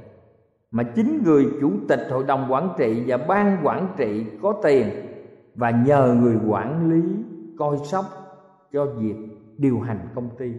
mà 0.71 0.83
chính 0.83 1.23
người 1.25 1.47
chủ 1.61 1.73
tịch 1.89 2.01
hội 2.11 2.25
đồng 2.25 2.47
quản 2.53 2.69
trị 2.79 3.05
và 3.07 3.17
ban 3.17 3.67
quản 3.67 3.89
trị 3.97 4.27
có 4.43 4.61
tiền 4.63 4.89
và 5.55 5.71
nhờ 5.71 6.17
người 6.21 6.37
quản 6.49 6.91
lý 6.91 7.03
coi 7.59 7.77
sóc 7.85 8.05
cho 8.73 8.87
việc 8.87 9.17
điều 9.59 9.81
hành 9.81 10.09
công 10.15 10.29
ty. 10.39 10.53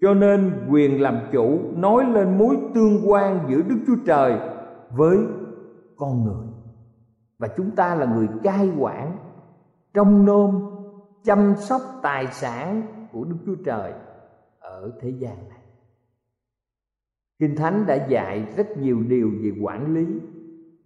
Cho 0.00 0.14
nên 0.14 0.66
quyền 0.70 1.02
làm 1.02 1.18
chủ 1.32 1.58
nói 1.76 2.04
lên 2.04 2.38
mối 2.38 2.56
tương 2.74 3.10
quan 3.10 3.46
giữa 3.48 3.62
đức 3.62 3.76
chúa 3.86 3.96
trời 4.06 4.38
với 4.90 5.18
con 5.96 6.24
người. 6.24 6.46
Và 7.38 7.48
chúng 7.56 7.70
ta 7.70 7.94
là 7.94 8.06
người 8.06 8.28
cai 8.42 8.70
quản 8.78 9.16
trong 9.94 10.26
nôm 10.26 10.75
chăm 11.26 11.54
sóc 11.56 11.80
tài 12.02 12.26
sản 12.26 12.82
của 13.12 13.24
đức 13.24 13.36
chúa 13.46 13.54
trời 13.64 13.92
ở 14.60 14.92
thế 15.00 15.10
gian 15.10 15.48
này 15.48 15.58
kinh 17.38 17.56
thánh 17.56 17.86
đã 17.86 18.06
dạy 18.08 18.52
rất 18.56 18.76
nhiều 18.76 19.02
điều 19.08 19.30
về 19.42 19.52
quản 19.62 19.94
lý, 19.94 20.06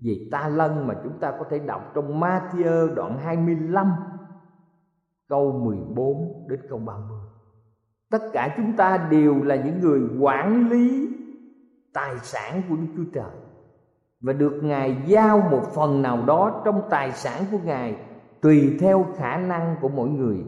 về 0.00 0.28
ta 0.32 0.48
lân 0.48 0.86
mà 0.86 0.94
chúng 1.04 1.18
ta 1.20 1.32
có 1.38 1.44
thể 1.50 1.58
đọc 1.58 1.92
trong 1.94 2.20
Matthew 2.20 2.94
đoạn 2.94 3.18
25 3.18 3.92
câu 5.28 5.52
14 5.52 6.46
đến 6.48 6.60
câu 6.68 6.78
30. 6.78 7.18
Tất 8.10 8.22
cả 8.32 8.54
chúng 8.56 8.76
ta 8.76 9.08
đều 9.10 9.42
là 9.42 9.56
những 9.56 9.80
người 9.80 10.00
quản 10.20 10.68
lý 10.68 11.08
tài 11.94 12.18
sản 12.18 12.62
của 12.68 12.76
Đức 12.76 12.86
Chúa 12.96 13.10
Trời 13.12 13.40
và 14.20 14.32
được 14.32 14.60
Ngài 14.62 15.02
giao 15.06 15.40
một 15.50 15.62
phần 15.74 16.02
nào 16.02 16.24
đó 16.26 16.62
trong 16.64 16.82
tài 16.90 17.12
sản 17.12 17.42
của 17.50 17.58
Ngài 17.64 18.09
tùy 18.42 18.76
theo 18.80 19.06
khả 19.16 19.36
năng 19.36 19.76
của 19.80 19.88
mỗi 19.88 20.08
người, 20.08 20.44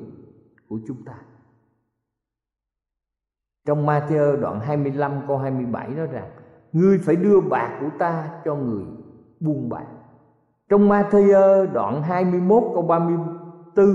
của 0.68 0.78
chúng 0.87 1.05
ta. 1.05 1.14
Trong 3.66 3.87
Matthew 3.87 4.40
đoạn 4.40 4.61
25 4.61 5.12
câu 5.26 5.38
27 5.38 5.88
nói 5.88 6.07
rằng, 6.07 6.31
Ngươi 6.72 6.98
phải 6.98 7.16
đưa 7.16 7.40
bạc 7.40 7.78
của 7.81 7.88
ta 7.98 8.40
cho 8.44 8.55
người 8.55 8.85
buôn 9.40 9.68
bạc 9.68 9.87
Trong 10.68 10.88
Matthew 10.88 11.66
đoạn 11.72 12.02
21 12.02 12.62
câu 12.74 12.83
34 12.83 13.87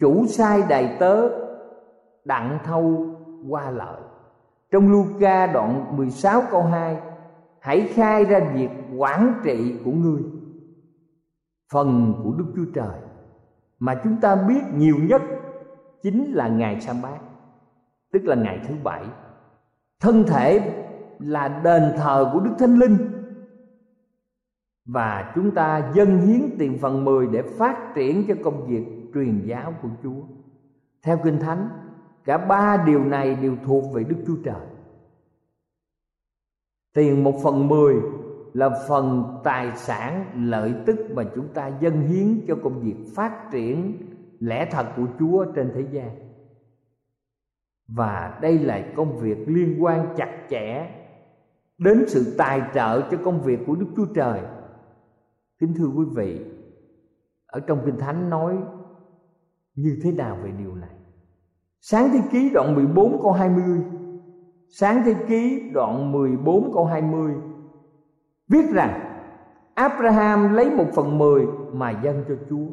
Chủ 0.00 0.26
sai 0.26 0.62
đầy 0.68 0.96
tớ, 1.00 1.28
đặng 2.24 2.58
thâu 2.64 3.06
qua 3.48 3.70
lợi. 3.70 4.00
Trong 4.70 4.92
Luca 4.92 5.46
đoạn 5.46 5.96
16 5.96 6.42
câu 6.50 6.62
2 6.62 7.00
Hãy 7.60 7.88
khai 7.94 8.24
ra 8.24 8.40
việc 8.54 8.70
quản 8.96 9.40
trị 9.44 9.80
của 9.84 9.90
ngươi, 9.90 10.22
Phần 11.72 12.14
của 12.24 12.32
Đức 12.38 12.52
Chúa 12.56 12.72
Trời. 12.74 13.05
Mà 13.78 14.00
chúng 14.04 14.20
ta 14.20 14.36
biết 14.36 14.62
nhiều 14.74 14.96
nhất 15.02 15.22
Chính 16.02 16.32
là 16.32 16.48
ngày 16.48 16.80
sa 16.80 16.94
bát 17.02 17.18
tức 18.12 18.24
là 18.24 18.34
ngày 18.34 18.60
thứ 18.68 18.74
bảy 18.84 19.04
thân 20.00 20.24
thể 20.26 20.82
là 21.18 21.48
đền 21.64 21.82
thờ 21.96 22.30
của 22.32 22.40
đức 22.40 22.52
thánh 22.58 22.78
linh 22.78 22.96
và 24.84 25.32
chúng 25.34 25.50
ta 25.50 25.92
dâng 25.94 26.18
hiến 26.20 26.56
tiền 26.58 26.78
phần 26.80 27.04
mười 27.04 27.26
để 27.26 27.42
phát 27.42 27.92
triển 27.94 28.24
cho 28.28 28.34
công 28.44 28.66
việc 28.66 28.84
truyền 29.14 29.42
giáo 29.46 29.74
của 29.82 29.88
Chúa. 30.02 30.20
Theo 31.02 31.18
Kinh 31.24 31.38
Thánh, 31.38 31.68
cả 32.24 32.38
ba 32.38 32.84
điều 32.86 33.04
này 33.04 33.34
đều 33.34 33.56
thuộc 33.64 33.94
về 33.94 34.04
Đức 34.04 34.16
Chúa 34.26 34.36
Trời. 34.44 34.66
Tiền 36.94 37.24
một 37.24 37.40
phần 37.44 37.68
mười 37.68 37.94
là 38.56 38.70
phần 38.88 39.24
tài 39.44 39.76
sản 39.76 40.26
lợi 40.36 40.74
tức 40.86 40.96
mà 41.14 41.22
chúng 41.34 41.48
ta 41.48 41.70
dâng 41.80 42.00
hiến 42.00 42.40
cho 42.48 42.56
công 42.62 42.80
việc 42.80 42.96
phát 43.14 43.50
triển 43.52 43.98
lẽ 44.40 44.68
thật 44.70 44.86
của 44.96 45.06
Chúa 45.18 45.44
trên 45.44 45.72
thế 45.74 45.84
gian 45.90 46.10
và 47.88 48.38
đây 48.42 48.58
là 48.58 48.86
công 48.96 49.18
việc 49.18 49.48
liên 49.48 49.84
quan 49.84 50.14
chặt 50.16 50.46
chẽ 50.50 50.90
đến 51.78 52.04
sự 52.08 52.34
tài 52.38 52.62
trợ 52.74 53.10
cho 53.10 53.18
công 53.24 53.42
việc 53.42 53.60
của 53.66 53.74
Đức 53.74 53.86
Chúa 53.96 54.06
Trời. 54.14 54.40
Kính 55.58 55.74
thưa 55.76 55.86
quý 55.86 56.04
vị, 56.14 56.40
ở 57.46 57.60
trong 57.60 57.82
Kinh 57.86 57.98
Thánh 57.98 58.30
nói 58.30 58.56
như 59.74 59.98
thế 60.02 60.12
nào 60.12 60.38
về 60.42 60.50
điều 60.58 60.74
này? 60.74 60.94
Sáng 61.80 62.08
thế 62.12 62.20
ký 62.30 62.50
đoạn 62.54 62.74
14 62.74 63.22
câu 63.22 63.32
20 63.32 63.80
Sáng 64.68 65.02
thế 65.04 65.14
ký 65.28 65.70
đoạn 65.74 66.12
14 66.12 66.70
câu 66.74 66.84
20 66.84 67.34
Viết 68.48 68.70
rằng, 68.72 69.00
Abraham 69.74 70.54
lấy 70.54 70.70
một 70.70 70.86
phần 70.94 71.18
mười 71.18 71.46
mà 71.72 71.90
dâng 71.90 72.24
cho 72.28 72.34
Chúa. 72.50 72.66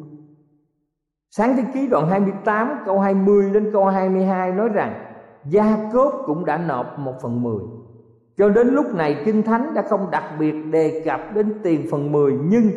Sáng 1.31 1.55
thế 1.57 1.63
ký 1.73 1.87
đoạn 1.87 2.09
28 2.09 2.69
câu 2.85 2.99
20 2.99 3.49
đến 3.53 3.69
câu 3.73 3.85
22 3.85 4.51
nói 4.51 4.69
rằng, 4.69 4.93
gia 5.45 5.89
cốp 5.93 6.23
cũng 6.25 6.45
đã 6.45 6.57
nộp 6.57 6.99
một 6.99 7.13
phần 7.21 7.43
mười. 7.43 7.63
Cho 8.37 8.49
đến 8.49 8.67
lúc 8.67 8.95
này, 8.95 9.21
kinh 9.25 9.43
thánh 9.43 9.73
đã 9.73 9.81
không 9.81 10.11
đặc 10.11 10.23
biệt 10.39 10.51
đề 10.51 11.01
cập 11.05 11.21
đến 11.35 11.53
tiền 11.63 11.87
phần 11.91 12.11
mười, 12.11 12.33
nhưng 12.43 12.71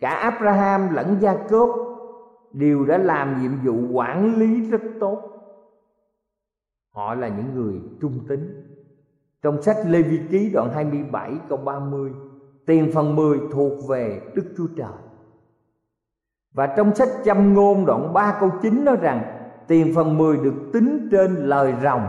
cả 0.00 0.10
abraham 0.10 0.94
lẫn 0.94 1.16
gia 1.20 1.36
cốp 1.36 1.70
đều 2.52 2.84
đã 2.84 2.98
làm 2.98 3.42
nhiệm 3.42 3.52
vụ 3.64 3.92
quản 3.92 4.36
lý 4.36 4.70
rất 4.70 4.82
tốt. 5.00 5.22
Họ 6.94 7.14
là 7.14 7.28
những 7.28 7.54
người 7.54 7.80
trung 8.00 8.18
tín. 8.28 8.62
Trong 9.42 9.62
sách 9.62 9.76
Lê 9.86 10.02
Vi 10.02 10.20
Ký 10.30 10.50
đoạn 10.54 10.70
27 10.74 11.32
câu 11.48 11.58
30 11.58 12.12
Tiền 12.66 12.90
phần 12.94 13.16
10 13.16 13.38
thuộc 13.52 13.88
về 13.88 14.20
Đức 14.34 14.44
Chúa 14.56 14.66
Trời. 14.76 14.92
Và 16.52 16.74
trong 16.76 16.94
sách 16.94 17.08
Châm 17.24 17.54
Ngôn 17.54 17.86
đoạn 17.86 18.12
3 18.12 18.36
câu 18.40 18.50
9 18.62 18.84
nói 18.84 18.96
rằng, 18.96 19.32
Tiền 19.68 19.92
phần 19.94 20.18
10 20.18 20.36
được 20.36 20.54
tính 20.72 21.08
trên 21.10 21.34
lời 21.34 21.74
rồng. 21.82 22.02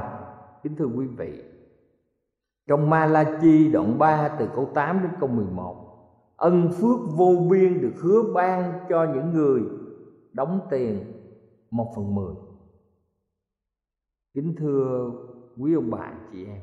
Kính 0.63 0.75
thưa 0.75 0.85
quý 0.85 1.05
vị, 1.07 1.43
Trong 2.67 2.89
Malachi 2.89 3.71
đoạn 3.71 3.97
3 3.99 4.27
từ 4.39 4.47
câu 4.55 4.69
8 4.73 4.99
đến 5.01 5.11
câu 5.19 5.29
11 5.29 5.87
Ân 6.37 6.71
phước 6.71 6.99
vô 7.15 7.47
biên 7.49 7.81
được 7.81 7.93
hứa 8.01 8.23
ban 8.33 8.73
cho 8.89 9.07
những 9.13 9.33
người 9.33 9.61
đóng 10.33 10.59
tiền 10.69 10.99
một 11.71 11.93
phần 11.95 12.15
mười. 12.15 12.35
Kính 14.33 14.55
thưa 14.57 15.11
quý 15.57 15.73
ông 15.73 15.89
bà 15.91 16.13
chị 16.31 16.45
em 16.45 16.61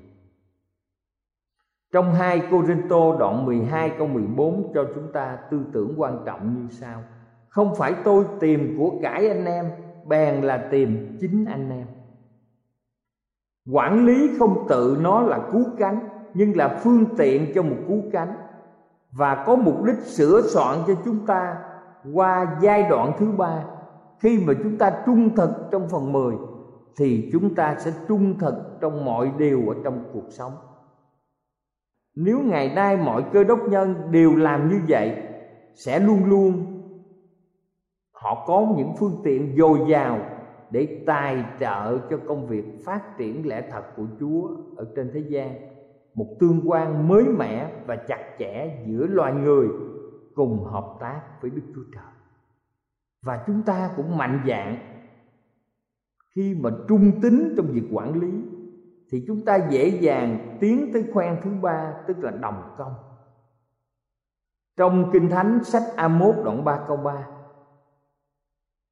trong 1.95 2.15
hai 2.15 2.43
Cô 2.51 2.63
Tô 2.89 3.17
đoạn 3.19 3.47
12 3.47 3.91
câu 3.99 4.07
14 4.07 4.73
cho 4.75 4.85
chúng 4.95 5.13
ta 5.13 5.39
tư 5.51 5.61
tưởng 5.73 5.95
quan 5.97 6.19
trọng 6.27 6.55
như 6.55 6.69
sau. 6.71 7.03
Không 7.49 7.75
phải 7.75 7.95
tôi 8.05 8.25
tìm 8.41 8.77
của 8.79 8.91
cải 9.03 9.29
anh 9.29 9.45
em, 9.45 9.71
Bèn 10.07 10.43
là 10.43 10.69
tìm 10.71 11.17
chính 11.21 11.45
anh 11.45 11.71
em. 11.71 11.87
Quản 13.73 14.07
lý 14.07 14.31
không 14.39 14.67
tự 14.69 14.99
nó 15.01 15.21
là 15.21 15.49
cứu 15.53 15.65
cánh, 15.79 16.09
Nhưng 16.35 16.57
là 16.57 16.81
phương 16.83 17.05
tiện 17.17 17.53
cho 17.55 17.63
một 17.63 17.77
cứu 17.89 18.03
cánh. 18.13 18.37
Và 19.13 19.45
có 19.47 19.57
mục 19.57 19.85
đích 19.85 19.99
sửa 19.99 20.43
soạn 20.43 20.79
cho 20.87 20.95
chúng 21.05 21.27
ta 21.27 21.57
Qua 22.13 22.59
giai 22.63 22.83
đoạn 22.91 23.13
thứ 23.19 23.33
ba. 23.33 23.65
Khi 24.19 24.45
mà 24.47 24.53
chúng 24.63 24.79
ta 24.79 24.93
trung 25.07 25.37
thực 25.37 25.51
trong 25.71 25.89
phần 25.89 26.13
10 26.13 26.35
Thì 26.97 27.29
chúng 27.33 27.55
ta 27.55 27.77
sẽ 27.79 27.93
trung 28.09 28.39
thực 28.39 28.55
trong 28.81 29.05
mọi 29.05 29.31
điều 29.39 29.69
ở 29.69 29.75
trong 29.85 30.05
cuộc 30.13 30.27
sống 30.31 30.53
nếu 32.15 32.41
ngày 32.41 32.75
nay 32.75 32.97
mọi 32.97 33.25
cơ 33.33 33.45
đốc 33.45 33.69
nhân 33.69 33.95
đều 34.11 34.37
làm 34.37 34.69
như 34.69 34.81
vậy, 34.89 35.23
sẽ 35.75 35.99
luôn 36.01 36.25
luôn 36.25 36.75
họ 38.13 38.45
có 38.47 38.75
những 38.77 38.93
phương 38.99 39.21
tiện 39.25 39.57
dồi 39.57 39.79
dào 39.89 40.21
để 40.71 41.03
tài 41.07 41.45
trợ 41.61 41.99
cho 42.11 42.19
công 42.27 42.47
việc 42.47 42.65
phát 42.85 43.19
triển 43.19 43.49
lẽ 43.49 43.69
thật 43.71 43.83
của 43.97 44.07
Chúa 44.21 44.49
ở 44.77 44.93
trên 44.97 45.11
thế 45.15 45.21
gian. 45.29 45.55
Một 46.15 46.27
tương 46.41 46.61
quan 46.71 47.09
mới 47.09 47.25
mẻ 47.25 47.73
và 47.87 47.97
chặt 47.97 48.37
chẽ 48.39 48.85
giữa 48.87 49.07
loài 49.07 49.33
người 49.33 49.69
cùng 50.35 50.65
hợp 50.65 50.97
tác 51.01 51.21
với 51.41 51.51
Đức 51.51 51.63
Chúa 51.75 51.85
Trời. 51.95 52.13
Và 53.23 53.45
chúng 53.47 53.63
ta 53.63 53.91
cũng 53.97 54.17
mạnh 54.17 54.45
dạn 54.49 54.77
khi 56.35 56.57
mà 56.61 56.71
trung 56.89 57.13
tín 57.23 57.55
trong 57.57 57.67
việc 57.67 57.85
quản 57.93 58.21
lý 58.21 58.33
thì 59.15 59.25
chúng 59.27 59.45
ta 59.45 59.57
dễ 59.71 59.89
dàng 59.89 60.57
tiến 60.61 60.91
tới 60.93 61.05
khoen 61.13 61.37
thứ 61.43 61.51
ba, 61.63 61.93
tức 62.07 62.19
là 62.19 62.31
đồng 62.31 62.63
công. 62.79 62.93
Trong 64.77 65.11
kinh 65.13 65.29
thánh 65.29 65.65
sách 65.65 65.83
A1 65.97 66.45
đoạn 66.45 66.65
3 66.65 66.79
câu 66.89 66.97
3 66.97 67.27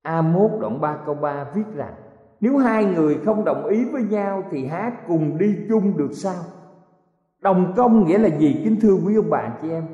A1 0.04 0.60
đoạn 0.60 0.80
3 0.80 0.96
câu 1.06 1.14
3 1.14 1.44
viết 1.54 1.62
rằng, 1.74 1.94
Nếu 2.40 2.58
hai 2.58 2.84
người 2.84 3.18
không 3.24 3.44
đồng 3.44 3.66
ý 3.66 3.84
với 3.84 4.02
nhau 4.02 4.42
Thì 4.50 4.66
há 4.66 4.92
cùng 5.06 5.38
đi 5.38 5.56
chung 5.68 5.96
được 5.96 6.12
sao? 6.12 6.42
Đồng 7.40 7.72
công 7.76 8.04
nghĩa 8.04 8.18
là 8.18 8.28
gì, 8.28 8.60
kính 8.64 8.76
thưa 8.80 8.94
quý 9.06 9.16
ông 9.16 9.30
bà 9.30 9.58
chị 9.62 9.70
em? 9.70 9.86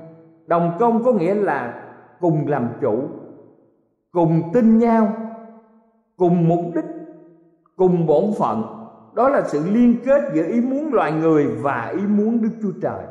Đồng 0.46 0.76
công 0.78 1.04
có 1.04 1.12
nghĩa 1.12 1.34
là 1.34 1.90
cùng 2.20 2.48
làm 2.48 2.68
chủ, 2.80 3.02
Cùng 4.10 4.42
tin 4.52 4.78
nhau, 4.78 5.12
Cùng 6.16 6.48
mục 6.48 6.74
đích, 6.74 6.86
Cùng 7.76 8.06
bổn 8.06 8.24
phận 8.38 8.77
đó 9.18 9.28
là 9.28 9.42
sự 9.48 9.62
liên 9.72 9.96
kết 10.04 10.22
giữa 10.34 10.46
ý 10.46 10.60
muốn 10.60 10.94
loài 10.94 11.12
người 11.12 11.46
và 11.46 11.94
ý 11.96 12.06
muốn 12.06 12.42
đức 12.42 12.48
chúa 12.62 12.72
trời. 12.82 13.04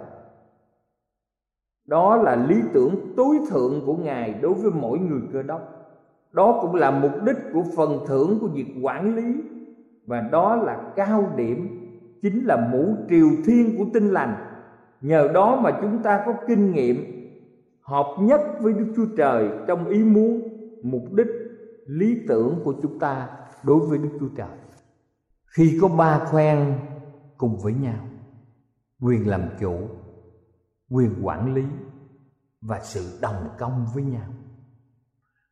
Đó 1.85 2.15
là 2.15 2.35
lý 2.35 2.55
tưởng 2.73 3.13
tối 3.17 3.35
thượng 3.49 3.81
của 3.85 3.95
ngài 3.95 4.33
đối 4.41 4.53
với 4.53 4.71
mỗi 4.71 4.99
người 4.99 5.21
cơ 5.33 5.43
đốc. 5.43 5.61
Đó 6.31 6.59
cũng 6.61 6.75
là 6.75 6.91
mục 6.91 7.11
đích 7.25 7.35
của 7.53 7.63
phần 7.75 7.99
thưởng 8.07 8.37
của 8.41 8.47
việc 8.47 8.65
quản 8.81 9.15
lý, 9.15 9.35
và 10.05 10.21
đó 10.21 10.55
là 10.55 10.91
cao 10.95 11.31
điểm, 11.35 11.67
chính 12.21 12.45
là 12.45 12.69
mũ 12.71 12.95
triều 13.09 13.29
thiên 13.45 13.77
của 13.77 13.85
tinh 13.93 14.09
lành. 14.09 14.35
Nhờ 15.01 15.27
đó 15.33 15.59
mà 15.63 15.71
chúng 15.81 16.03
ta 16.03 16.23
có 16.25 16.33
kinh 16.47 16.71
nghiệm 16.71 16.95
hợp 17.81 18.07
nhất 18.19 18.41
với 18.59 18.73
đức 18.73 18.87
chúa 18.95 19.07
trời 19.17 19.49
trong 19.67 19.85
ý 19.85 20.03
muốn, 20.03 20.41
mục 20.83 21.13
đích, 21.13 21.27
lý 21.85 22.17
tưởng 22.27 22.55
của 22.63 22.73
chúng 22.81 22.99
ta 22.99 23.29
đối 23.63 23.79
với 23.79 23.97
đức 23.97 24.09
chúa 24.19 24.29
trời 24.37 24.66
khi 25.57 25.77
có 25.81 25.87
ba 25.87 26.19
khoen 26.19 26.79
cùng 27.37 27.57
với 27.57 27.73
nhau, 27.73 28.07
quyền 29.01 29.27
làm 29.27 29.41
chủ, 29.59 29.77
quyền 30.89 31.13
quản 31.23 31.53
lý 31.53 31.65
và 32.61 32.79
sự 32.79 33.19
đồng 33.21 33.49
công 33.57 33.85
với 33.93 34.03
nhau. 34.03 34.27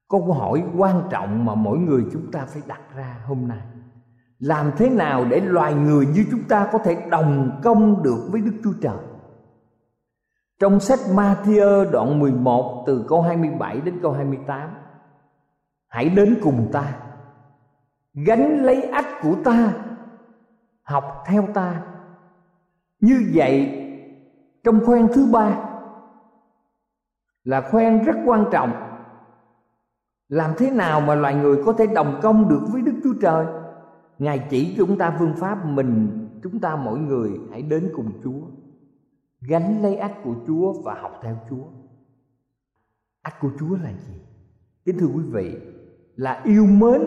Có 0.07 0.19
câu 0.19 0.33
hỏi 0.33 0.63
quan 0.77 1.07
trọng 1.11 1.45
mà 1.45 1.55
mỗi 1.55 1.77
người 1.77 2.03
chúng 2.11 2.31
ta 2.31 2.45
phải 2.45 2.61
đặt 2.67 2.81
ra 2.95 3.19
hôm 3.25 3.47
nay. 3.47 3.61
Làm 4.39 4.71
thế 4.77 4.89
nào 4.89 5.25
để 5.29 5.39
loài 5.39 5.73
người 5.73 6.05
như 6.05 6.25
chúng 6.31 6.43
ta 6.43 6.69
có 6.71 6.77
thể 6.77 7.07
đồng 7.09 7.59
công 7.63 8.03
được 8.03 8.27
với 8.31 8.41
Đức 8.41 8.53
Chúa 8.63 8.73
Trời? 8.81 8.97
Trong 10.59 10.79
sách 10.79 10.99
Matthew 11.09 11.91
đoạn 11.91 12.19
11 12.19 12.83
từ 12.87 13.05
câu 13.09 13.21
27 13.21 13.81
đến 13.81 13.99
câu 14.01 14.11
28 14.11 14.69
Hãy 15.87 16.09
đến 16.09 16.39
cùng 16.43 16.69
ta, 16.71 16.99
Gánh 18.13 18.63
lấy 18.63 18.81
ách 18.81 19.07
của 19.21 19.35
ta 19.43 19.73
học 20.85 21.23
theo 21.25 21.47
ta. 21.53 21.81
Như 22.99 23.31
vậy, 23.33 23.81
trong 24.63 24.85
khoen 24.85 25.07
thứ 25.13 25.25
ba, 25.31 25.69
là 27.43 27.61
khoen 27.61 28.03
rất 28.03 28.15
quan 28.25 28.45
trọng. 28.51 28.71
Làm 30.27 30.51
thế 30.57 30.71
nào 30.71 31.01
mà 31.01 31.15
loài 31.15 31.35
người 31.35 31.63
có 31.65 31.73
thể 31.73 31.87
đồng 31.87 32.19
công 32.21 32.49
được 32.49 32.61
với 32.71 32.81
đức 32.81 32.93
chúa 33.03 33.13
trời? 33.21 33.45
Ngài 34.19 34.47
chỉ 34.49 34.75
chúng 34.77 34.97
ta 34.97 35.15
phương 35.19 35.33
pháp 35.37 35.65
mình, 35.65 36.27
chúng 36.43 36.59
ta 36.59 36.75
mỗi 36.75 36.99
người 36.99 37.31
hãy 37.51 37.61
đến 37.61 37.91
cùng 37.95 38.11
chúa. 38.23 38.41
Gánh 39.41 39.81
lấy 39.81 39.95
ách 39.95 40.13
của 40.23 40.35
chúa 40.47 40.73
và 40.81 40.93
học 41.01 41.19
theo 41.23 41.37
chúa. 41.49 41.65
Ách 43.21 43.39
của 43.41 43.49
chúa 43.59 43.75
là 43.83 43.89
gì? 43.89 44.21
Kính 44.85 44.97
thưa 44.99 45.07
quý 45.15 45.23
vị, 45.31 45.57
là 46.15 46.41
yêu 46.43 46.65
mến 46.65 47.01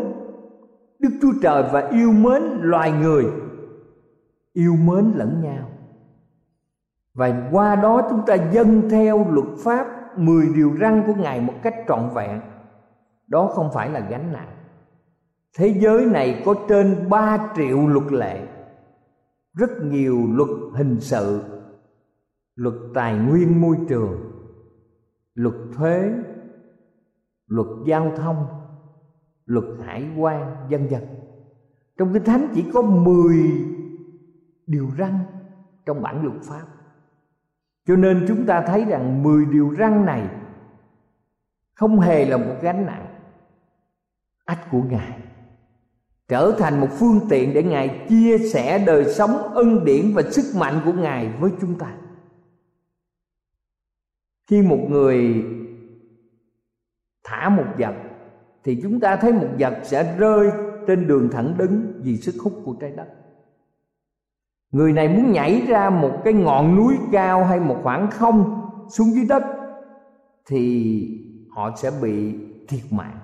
đức 0.98 1.10
chúa 1.22 1.32
trời 1.42 1.64
và 1.72 1.88
yêu 1.88 2.12
mến 2.12 2.42
loài 2.42 2.92
người 2.92 3.24
yêu 4.58 4.76
mến 4.76 5.12
lẫn 5.14 5.40
nhau. 5.42 5.70
Và 7.14 7.48
qua 7.52 7.76
đó 7.76 8.06
chúng 8.10 8.20
ta 8.26 8.34
dâng 8.34 8.90
theo 8.90 9.26
luật 9.30 9.46
pháp 9.64 9.86
mười 10.18 10.46
điều 10.54 10.76
răn 10.80 11.02
của 11.06 11.14
Ngài 11.14 11.40
một 11.40 11.54
cách 11.62 11.74
trọn 11.88 12.10
vẹn. 12.14 12.40
Đó 13.26 13.46
không 13.46 13.70
phải 13.74 13.90
là 13.90 14.00
gánh 14.00 14.32
nặng. 14.32 14.52
Thế 15.56 15.78
giới 15.80 16.06
này 16.06 16.42
có 16.46 16.54
trên 16.68 17.08
3 17.08 17.52
triệu 17.56 17.86
luật 17.88 18.12
lệ, 18.12 18.46
Rất 19.54 19.70
nhiều 19.82 20.18
luật 20.32 20.48
hình 20.74 21.00
sự, 21.00 21.42
Luật 22.54 22.74
tài 22.94 23.18
nguyên 23.18 23.60
môi 23.60 23.76
trường, 23.88 24.32
Luật 25.34 25.54
thuế, 25.76 26.12
Luật 27.46 27.68
giao 27.86 28.12
thông, 28.16 28.46
Luật 29.44 29.64
hải 29.86 30.08
quan, 30.18 30.68
Vân 30.70 30.86
vân. 30.86 31.02
Trong 31.98 32.12
Kinh 32.12 32.24
Thánh 32.24 32.48
chỉ 32.54 32.64
có 32.72 32.82
10 32.82 33.77
điều 34.68 34.90
răn 34.98 35.18
trong 35.86 36.02
bản 36.02 36.22
luật 36.22 36.42
pháp. 36.42 36.66
Cho 37.86 37.96
nên 37.96 38.24
chúng 38.28 38.46
ta 38.46 38.64
thấy 38.66 38.84
rằng 38.84 39.22
10 39.22 39.44
điều 39.44 39.74
răn 39.78 40.04
này 40.06 40.28
không 41.74 42.00
hề 42.00 42.24
là 42.24 42.36
một 42.36 42.56
gánh 42.62 42.86
nặng 42.86 43.06
ách 44.44 44.70
của 44.70 44.82
ngài. 44.82 45.18
Trở 46.28 46.54
thành 46.58 46.80
một 46.80 46.88
phương 46.90 47.20
tiện 47.30 47.54
để 47.54 47.62
ngài 47.62 48.06
chia 48.08 48.38
sẻ 48.38 48.84
đời 48.86 49.14
sống 49.14 49.54
ân 49.54 49.84
điển 49.84 50.12
và 50.14 50.22
sức 50.22 50.58
mạnh 50.60 50.80
của 50.84 50.92
ngài 50.92 51.28
với 51.40 51.50
chúng 51.60 51.78
ta. 51.78 51.94
Khi 54.46 54.62
một 54.62 54.86
người 54.88 55.44
thả 57.24 57.48
một 57.48 57.66
vật, 57.78 57.94
thì 58.64 58.80
chúng 58.82 59.00
ta 59.00 59.16
thấy 59.16 59.32
một 59.32 59.48
vật 59.58 59.80
sẽ 59.84 60.16
rơi 60.18 60.50
trên 60.86 61.06
đường 61.06 61.28
thẳng 61.32 61.54
đứng 61.58 62.00
vì 62.04 62.16
sức 62.16 62.34
hút 62.42 62.62
của 62.64 62.76
trái 62.80 62.90
đất 62.90 63.17
người 64.72 64.92
này 64.92 65.08
muốn 65.08 65.32
nhảy 65.32 65.62
ra 65.68 65.90
một 65.90 66.12
cái 66.24 66.32
ngọn 66.32 66.76
núi 66.76 66.94
cao 67.12 67.44
hay 67.44 67.60
một 67.60 67.76
khoảng 67.82 68.10
không 68.10 68.60
xuống 68.88 69.14
dưới 69.14 69.24
đất 69.28 69.42
thì 70.46 71.24
họ 71.50 71.70
sẽ 71.76 71.90
bị 72.02 72.34
thiệt 72.68 72.80
mạng. 72.90 73.18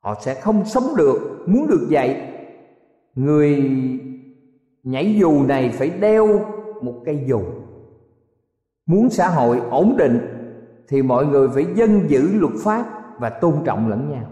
Họ 0.00 0.14
sẽ 0.20 0.34
không 0.34 0.64
sống 0.64 0.84
được, 0.96 1.44
muốn 1.46 1.66
được 1.66 1.86
vậy 1.90 2.30
người 3.14 3.70
nhảy 4.82 5.16
dù 5.18 5.42
này 5.42 5.70
phải 5.70 5.90
đeo 5.90 6.28
một 6.82 7.02
cây 7.04 7.24
dù. 7.26 7.40
Muốn 8.86 9.10
xã 9.10 9.28
hội 9.28 9.58
ổn 9.70 9.96
định 9.98 10.18
thì 10.88 11.02
mọi 11.02 11.26
người 11.26 11.48
phải 11.48 11.66
dân 11.74 12.08
giữ 12.08 12.32
luật 12.32 12.52
pháp 12.64 12.86
và 13.18 13.30
tôn 13.30 13.54
trọng 13.64 13.88
lẫn 13.88 14.10
nhau. 14.10 14.26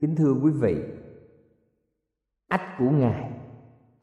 Kính 0.00 0.16
thưa 0.16 0.34
quý 0.42 0.50
vị, 0.50 0.76
ách 2.48 2.78
của 2.78 2.90
ngài 2.90 3.30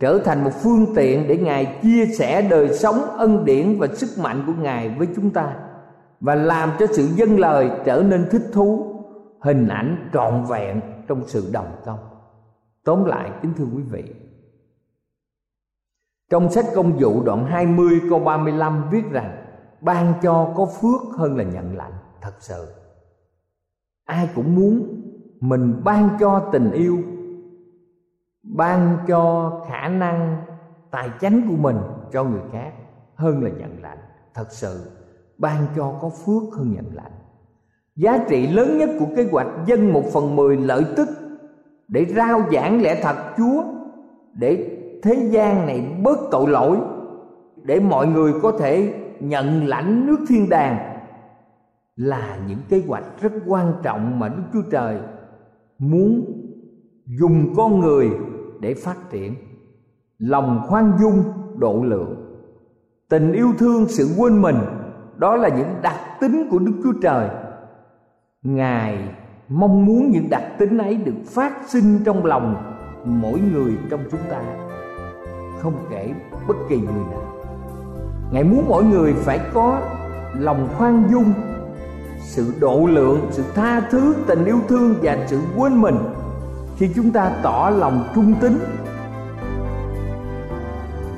trở 0.04 0.20
thành 0.26 0.44
một 0.44 0.52
phương 0.54 0.86
tiện 0.96 1.28
để 1.28 1.38
ngài 1.38 1.80
chia 1.82 2.06
sẻ 2.06 2.42
đời 2.42 2.74
sống, 2.74 2.96
ân 3.18 3.46
điển 3.46 3.80
và 3.80 3.88
sức 3.88 4.24
mạnh 4.24 4.44
của 4.48 4.54
ngài 4.54 4.90
với 4.90 5.08
chúng 5.16 5.30
ta 5.30 5.56
và 6.20 6.36
làm 6.36 6.72
cho 6.80 6.86
sự 6.92 7.04
dân 7.16 7.40
lời 7.40 7.72
trở 7.86 8.04
nên 8.08 8.28
thích 8.32 8.42
thú, 8.54 8.96
hình 9.42 9.68
ảnh 9.68 10.10
trọn 10.14 10.46
vẹn 10.50 10.82
trong 11.08 11.24
sự 11.28 11.50
đồng 11.54 11.76
công 11.86 12.00
tóm 12.84 13.06
lại, 13.06 13.32
kính 13.42 13.54
thưa 13.58 13.66
quý 13.76 13.84
vị, 13.84 14.04
trong 16.30 16.52
sách 16.52 16.66
công 16.76 16.98
vụ 17.00 17.24
đoạn 17.24 17.46
20 17.46 18.02
câu 18.10 18.20
35 18.20 18.90
viết 18.92 19.04
rằng, 19.12 19.46
ban 19.82 20.14
cho 20.24 20.54
có 20.56 20.66
phước 20.66 21.02
hơn 21.18 21.38
là 21.38 21.44
nhận 21.44 21.78
lãnh 21.78 21.94
thật 22.22 22.34
sự, 22.40 22.68
ai 24.06 24.30
cũng 24.36 24.56
muốn 24.56 25.02
mình 25.40 25.82
ban 25.84 26.10
cho 26.20 26.50
tình 26.52 26.72
yêu 26.72 26.98
ban 28.44 28.98
cho 29.08 29.52
khả 29.70 29.88
năng 29.88 30.38
tài 30.92 31.10
chánh 31.22 31.42
của 31.50 31.56
mình 31.56 31.78
cho 32.12 32.24
người 32.24 32.42
khác 32.52 32.72
hơn 33.16 33.44
là 33.44 33.50
nhận 33.50 33.82
lãnh. 33.82 33.98
Thật 34.34 34.52
sự, 34.52 34.92
ban 35.38 35.66
cho 35.76 35.94
có 36.02 36.10
phước 36.10 36.54
hơn 36.58 36.72
nhận 36.72 36.86
lãnh. 36.94 37.12
Giá 37.96 38.18
trị 38.30 38.48
lớn 38.48 38.78
nhất 38.78 38.90
của 39.00 39.06
kế 39.16 39.28
hoạch 39.32 39.48
dân 39.66 39.94
một 39.94 40.04
phần 40.14 40.36
mười 40.36 40.58
lợi 40.58 40.86
tức 40.96 41.08
để 41.88 42.06
rao 42.06 42.42
giảng 42.54 42.82
lẽ 42.82 43.00
thật 43.04 43.16
chúa, 43.38 43.64
để 44.34 44.80
thế 45.04 45.30
gian 45.32 45.66
này 45.66 45.98
bớt 46.04 46.18
tội 46.32 46.50
lỗi, 46.50 46.78
để 47.64 47.80
mọi 47.80 48.08
người 48.08 48.34
có 48.42 48.52
thể 48.52 48.94
nhận 49.20 49.68
lãnh 49.68 50.08
nước 50.08 50.20
thiên 50.30 50.50
đàng 50.50 51.00
là 51.96 52.38
những 52.48 52.60
kế 52.70 52.84
hoạch 52.88 53.04
rất 53.22 53.32
quan 53.48 53.74
trọng 53.84 54.20
mà 54.20 54.30
đức 54.30 54.44
chúa 54.54 54.70
trời 54.72 54.98
muốn 55.78 56.26
dùng 57.06 57.54
con 57.56 57.80
người 57.80 58.10
để 58.64 58.74
phát 58.74 58.96
triển. 59.12 59.36
Lòng 60.20 60.62
khoan 60.68 60.92
dung, 61.00 61.24
độ 61.58 61.84
lượng. 61.84 62.16
Tình 63.10 63.32
yêu 63.32 63.48
thương, 63.60 63.86
sự 63.88 64.08
quên 64.18 64.42
mình, 64.42 64.58
đó 65.18 65.36
là 65.36 65.50
những 65.50 65.76
đặc 65.82 66.00
tính 66.22 66.48
của 66.52 66.60
đức 66.60 66.74
chúa 66.84 66.94
trời. 67.02 67.30
Ngài 68.44 68.98
mong 69.50 69.86
muốn 69.86 70.12
những 70.12 70.30
đặc 70.30 70.44
tính 70.58 70.78
ấy 70.78 70.96
được 70.96 71.26
phát 71.26 71.54
sinh 71.68 72.00
trong 72.06 72.26
lòng 72.26 72.56
mỗi 73.06 73.40
người 73.54 73.78
trong 73.90 74.00
chúng 74.12 74.20
ta, 74.30 74.42
không 75.60 75.74
kể 75.90 76.14
bất 76.48 76.58
kỳ 76.70 76.78
người 76.78 77.04
nào. 77.12 77.24
Ngài 78.32 78.44
muốn 78.44 78.66
mỗi 78.68 78.84
người 78.84 79.14
phải 79.14 79.40
có 79.54 79.82
lòng 80.34 80.68
khoan 80.78 81.04
dung, 81.12 81.34
sự 82.20 82.54
độ 82.60 82.88
lượng, 82.90 83.20
sự 83.32 83.44
tha 83.56 83.80
thứ, 83.80 84.16
tình 84.28 84.46
yêu 84.46 84.60
thương 84.68 84.96
và 85.02 85.28
sự 85.28 85.40
quên 85.58 85.82
mình 85.82 85.96
khi 86.78 86.90
chúng 86.96 87.12
ta 87.12 87.32
tỏ 87.44 87.72
lòng 87.78 88.12
trung 88.16 88.34
tín, 88.42 88.60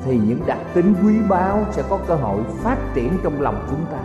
thì 0.06 0.20
những 0.28 0.40
đặc 0.48 0.60
tính 0.74 0.96
quý 1.04 1.14
báu 1.30 1.66
sẽ 1.72 1.84
có 1.90 2.00
cơ 2.08 2.16
hội 2.16 2.44
phát 2.64 2.78
triển 2.94 3.18
trong 3.24 3.42
lòng 3.42 3.66
chúng 3.70 3.86
ta. 3.92 4.00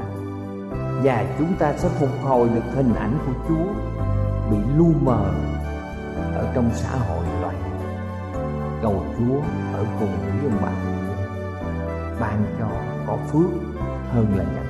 Và 1.02 1.24
chúng 1.38 1.52
ta 1.58 1.72
sẽ 1.76 1.88
phục 1.88 2.08
hồi 2.22 2.48
được 2.48 2.74
hình 2.74 2.94
ảnh 2.94 3.18
của 3.26 3.32
Chúa 3.48 3.72
bị 4.50 4.56
lu 4.76 4.92
mờ 5.00 5.24
ở 6.34 6.52
trong 6.54 6.70
xã 6.74 6.90
hội 7.08 7.24
loài 7.40 7.54
cầu 8.82 9.04
Chúa 9.18 9.40
ở 9.72 9.84
cùng 10.00 10.08
với 10.08 10.50
ông 10.50 10.58
bà 10.62 10.72
ban 12.20 12.44
cho 12.58 12.66
có 13.06 13.16
phước 13.32 13.50
hơn 14.12 14.26
là 14.36 14.44
nhận 14.44 14.69